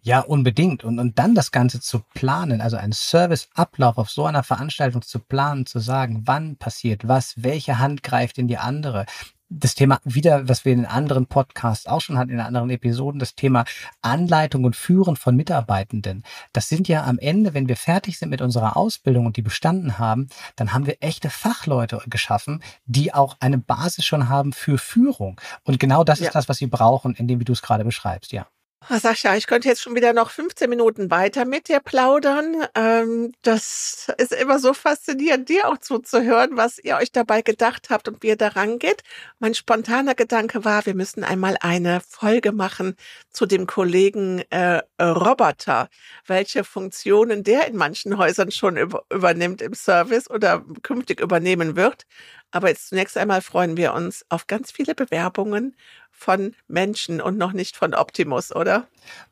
[0.01, 0.83] Ja, unbedingt.
[0.83, 5.19] Und, und dann das Ganze zu planen, also einen Serviceablauf auf so einer Veranstaltung zu
[5.19, 9.05] planen, zu sagen, wann passiert was, welche Hand greift in die andere.
[9.47, 13.19] Das Thema wieder, was wir in den anderen Podcasts auch schon hatten, in anderen Episoden,
[13.19, 13.65] das Thema
[14.01, 16.23] Anleitung und Führen von Mitarbeitenden.
[16.51, 19.99] Das sind ja am Ende, wenn wir fertig sind mit unserer Ausbildung und die bestanden
[19.99, 25.39] haben, dann haben wir echte Fachleute geschaffen, die auch eine Basis schon haben für Führung.
[25.63, 26.27] Und genau das ja.
[26.27, 28.47] ist das, was sie brauchen, in dem, wie du es gerade beschreibst, ja.
[28.83, 32.67] Oh, Sascha, ich könnte jetzt schon wieder noch 15 Minuten weiter mit dir plaudern.
[32.75, 38.07] Ähm, das ist immer so faszinierend, dir auch zuzuhören, was ihr euch dabei gedacht habt
[38.07, 39.01] und wie ihr daran geht.
[39.39, 42.95] Mein spontaner Gedanke war, wir müssen einmal eine Folge machen
[43.31, 45.89] zu dem Kollegen äh, Roboter,
[46.27, 52.03] welche Funktionen der in manchen Häusern schon über, übernimmt im Service oder künftig übernehmen wird.
[52.51, 55.75] Aber jetzt zunächst einmal freuen wir uns auf ganz viele Bewerbungen
[56.17, 58.87] von Menschen und noch nicht von Optimus, oder?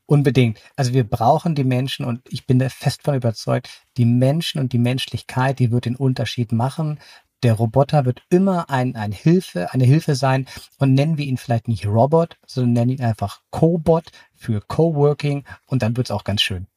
[0.06, 0.60] Unbedingt.
[0.76, 4.74] Also wir brauchen die Menschen und ich bin da fest von überzeugt, die Menschen und
[4.74, 7.00] die Menschlichkeit, die wird den Unterschied machen.
[7.42, 10.46] Der Roboter wird immer ein, ein Hilfe, eine Hilfe sein
[10.78, 15.82] und nennen wir ihn vielleicht nicht Robot, sondern nennen ihn einfach Cobot für Coworking und
[15.82, 16.68] dann wird's auch ganz schön.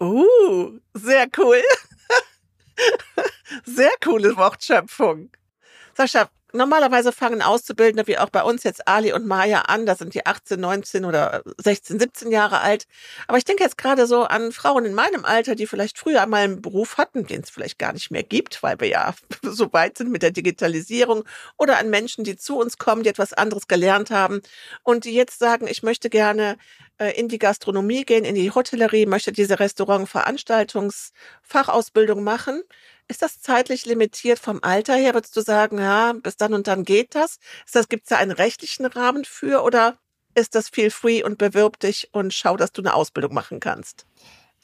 [0.00, 1.62] Uh, sehr cool.
[3.64, 5.30] sehr coole Wortschöpfung.
[5.94, 9.86] Sascha, normalerweise fangen Auszubildende wie auch bei uns jetzt Ali und Maya an.
[9.86, 12.86] Da sind die 18, 19 oder 16, 17 Jahre alt.
[13.26, 16.44] Aber ich denke jetzt gerade so an Frauen in meinem Alter, die vielleicht früher einmal
[16.44, 19.98] einen Beruf hatten, den es vielleicht gar nicht mehr gibt, weil wir ja so weit
[19.98, 21.24] sind mit der Digitalisierung.
[21.58, 24.40] Oder an Menschen, die zu uns kommen, die etwas anderes gelernt haben
[24.82, 26.56] und die jetzt sagen, ich möchte gerne
[26.98, 32.62] äh, in die Gastronomie gehen, in die Hotellerie, möchte diese Restaurant-Veranstaltungsfachausbildung machen.
[33.06, 35.14] Ist das zeitlich limitiert vom Alter her?
[35.14, 37.38] Würdest du sagen, ja, bis dann und dann geht das?
[37.70, 39.98] Das Gibt es da einen rechtlichen Rahmen für oder
[40.34, 44.06] ist das feel free und bewirb dich und schau, dass du eine Ausbildung machen kannst?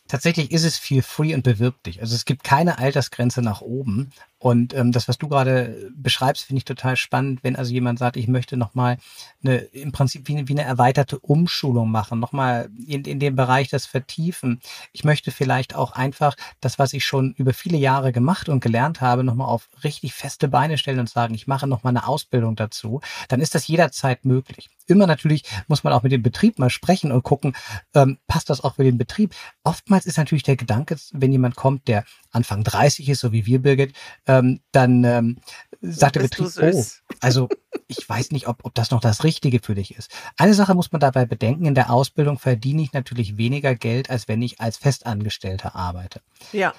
[0.08, 2.00] Tatsächlich ist es feel free und bewirb dich.
[2.00, 4.10] Also es gibt keine Altersgrenze nach oben.
[4.42, 8.16] Und ähm, das, was du gerade beschreibst, finde ich total spannend, wenn also jemand sagt,
[8.16, 8.96] ich möchte nochmal
[9.44, 13.68] eine, im Prinzip wie eine, wie eine erweiterte Umschulung machen, nochmal in, in dem Bereich
[13.68, 14.60] das vertiefen.
[14.92, 19.02] Ich möchte vielleicht auch einfach das, was ich schon über viele Jahre gemacht und gelernt
[19.02, 23.02] habe, nochmal auf richtig feste Beine stellen und sagen, ich mache nochmal eine Ausbildung dazu.
[23.28, 24.70] Dann ist das jederzeit möglich.
[24.86, 27.54] Immer natürlich muss man auch mit dem Betrieb mal sprechen und gucken,
[27.94, 29.34] ähm, passt das auch für den Betrieb.
[29.62, 33.60] Oftmals ist natürlich der Gedanke, wenn jemand kommt, der Anfang 30 ist, so wie wir,
[33.62, 33.94] Birgit,
[34.30, 35.38] ähm, dann ähm,
[35.80, 36.84] sagt der Betrieb, oh,
[37.20, 37.48] also
[37.88, 40.10] ich weiß nicht, ob, ob das noch das Richtige für dich ist.
[40.36, 44.28] Eine Sache muss man dabei bedenken, in der Ausbildung verdiene ich natürlich weniger Geld, als
[44.28, 46.20] wenn ich als Festangestellter arbeite.
[46.52, 46.72] Ja.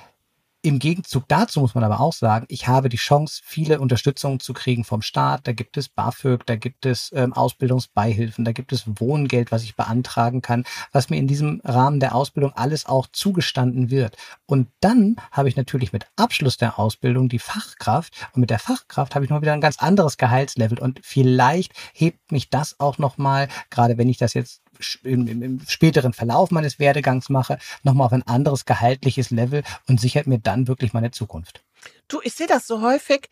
[0.64, 4.54] Im Gegenzug dazu muss man aber auch sagen, ich habe die Chance, viele Unterstützungen zu
[4.54, 5.48] kriegen vom Staat.
[5.48, 9.76] Da gibt es BAföG, da gibt es ähm, Ausbildungsbeihilfen, da gibt es Wohngeld, was ich
[9.76, 14.18] beantragen kann, was mir in diesem Rahmen der Ausbildung alles auch zugestanden wird.
[14.46, 19.16] Und dann habe ich natürlich mit Abschluss der Ausbildung die Fachkraft und mit der Fachkraft
[19.16, 23.48] habe ich noch wieder ein ganz anderes Gehaltslevel und vielleicht hebt mich das auch nochmal,
[23.72, 24.62] gerade wenn ich das jetzt
[25.04, 30.00] im, im, im späteren Verlauf meines Werdegangs mache, nochmal auf ein anderes gehaltliches Level und
[30.00, 31.64] sichert mir dann wirklich meine Zukunft.
[32.12, 33.30] Du, ich sehe das so häufig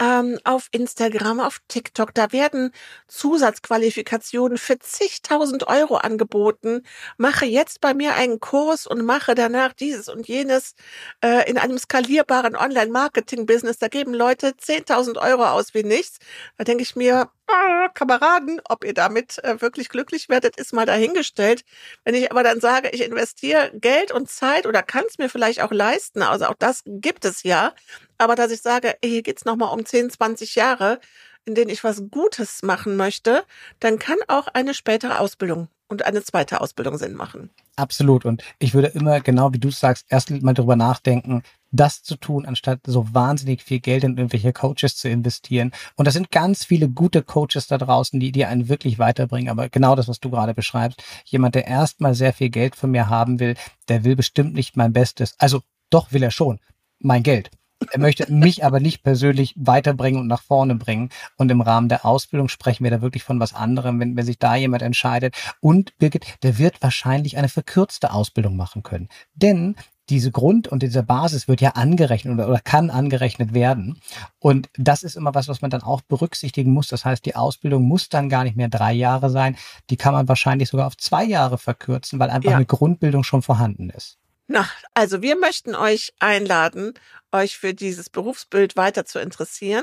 [0.00, 2.14] ähm, auf Instagram, auf TikTok.
[2.14, 2.72] Da werden
[3.06, 6.80] Zusatzqualifikationen für zigtausend Euro angeboten.
[7.18, 10.76] Mache jetzt bei mir einen Kurs und mache danach dieses und jenes
[11.22, 13.76] äh, in einem skalierbaren Online-Marketing-Business.
[13.76, 16.18] Da geben Leute 10.000 Euro aus wie nichts.
[16.56, 20.86] Da denke ich mir, ah, Kameraden, ob ihr damit äh, wirklich glücklich werdet, ist mal
[20.86, 21.64] dahingestellt.
[22.04, 25.60] Wenn ich aber dann sage, ich investiere Geld und Zeit oder kann es mir vielleicht
[25.62, 27.74] auch leisten, also auch das gibt es ja,
[28.22, 31.00] aber dass ich sage, hier geht's nochmal um 10, 20 Jahre,
[31.44, 33.44] in denen ich was Gutes machen möchte,
[33.80, 37.50] dann kann auch eine spätere Ausbildung und eine zweite Ausbildung Sinn machen.
[37.76, 38.24] Absolut.
[38.24, 41.42] Und ich würde immer, genau wie du sagst, erst mal darüber nachdenken,
[41.72, 45.72] das zu tun, anstatt so wahnsinnig viel Geld in irgendwelche Coaches zu investieren.
[45.96, 49.50] Und das sind ganz viele gute Coaches da draußen, die, die einen wirklich weiterbringen.
[49.50, 53.08] Aber genau das, was du gerade beschreibst, jemand, der erstmal sehr viel Geld von mir
[53.08, 53.54] haben will,
[53.88, 55.34] der will bestimmt nicht mein Bestes.
[55.38, 56.60] Also doch will er schon.
[57.00, 57.50] Mein Geld.
[57.90, 61.10] Er möchte mich aber nicht persönlich weiterbringen und nach vorne bringen.
[61.36, 64.38] Und im Rahmen der Ausbildung sprechen wir da wirklich von was anderem, wenn, wenn sich
[64.38, 65.34] da jemand entscheidet.
[65.60, 69.08] Und Birgit, der wird wahrscheinlich eine verkürzte Ausbildung machen können.
[69.34, 69.76] Denn
[70.08, 74.00] diese Grund- und diese Basis wird ja angerechnet oder, oder kann angerechnet werden.
[74.38, 76.88] Und das ist immer was, was man dann auch berücksichtigen muss.
[76.88, 79.56] Das heißt, die Ausbildung muss dann gar nicht mehr drei Jahre sein.
[79.90, 82.56] Die kann man wahrscheinlich sogar auf zwei Jahre verkürzen, weil einfach ja.
[82.56, 84.18] eine Grundbildung schon vorhanden ist.
[84.52, 86.92] Na, also wir möchten euch einladen,
[87.32, 89.82] euch für dieses Berufsbild weiter zu interessieren.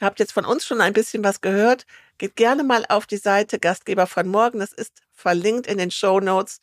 [0.00, 1.84] Ihr habt jetzt von uns schon ein bisschen was gehört.
[2.18, 4.60] Geht gerne mal auf die Seite Gastgeber von morgen.
[4.60, 6.60] Das ist verlinkt in den Show Notes.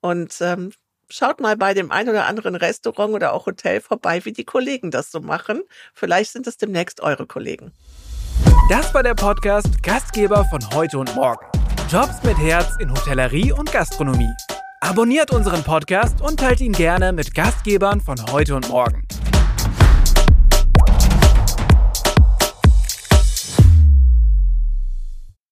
[0.00, 0.72] Und ähm,
[1.10, 4.92] schaut mal bei dem ein oder anderen Restaurant oder auch Hotel vorbei, wie die Kollegen
[4.92, 5.64] das so machen.
[5.94, 7.72] Vielleicht sind es demnächst eure Kollegen.
[8.70, 11.44] Das war der Podcast Gastgeber von heute und morgen.
[11.90, 14.32] Jobs mit Herz in Hotellerie und Gastronomie.
[14.84, 19.06] Abonniert unseren Podcast und teilt ihn gerne mit Gastgebern von heute und morgen.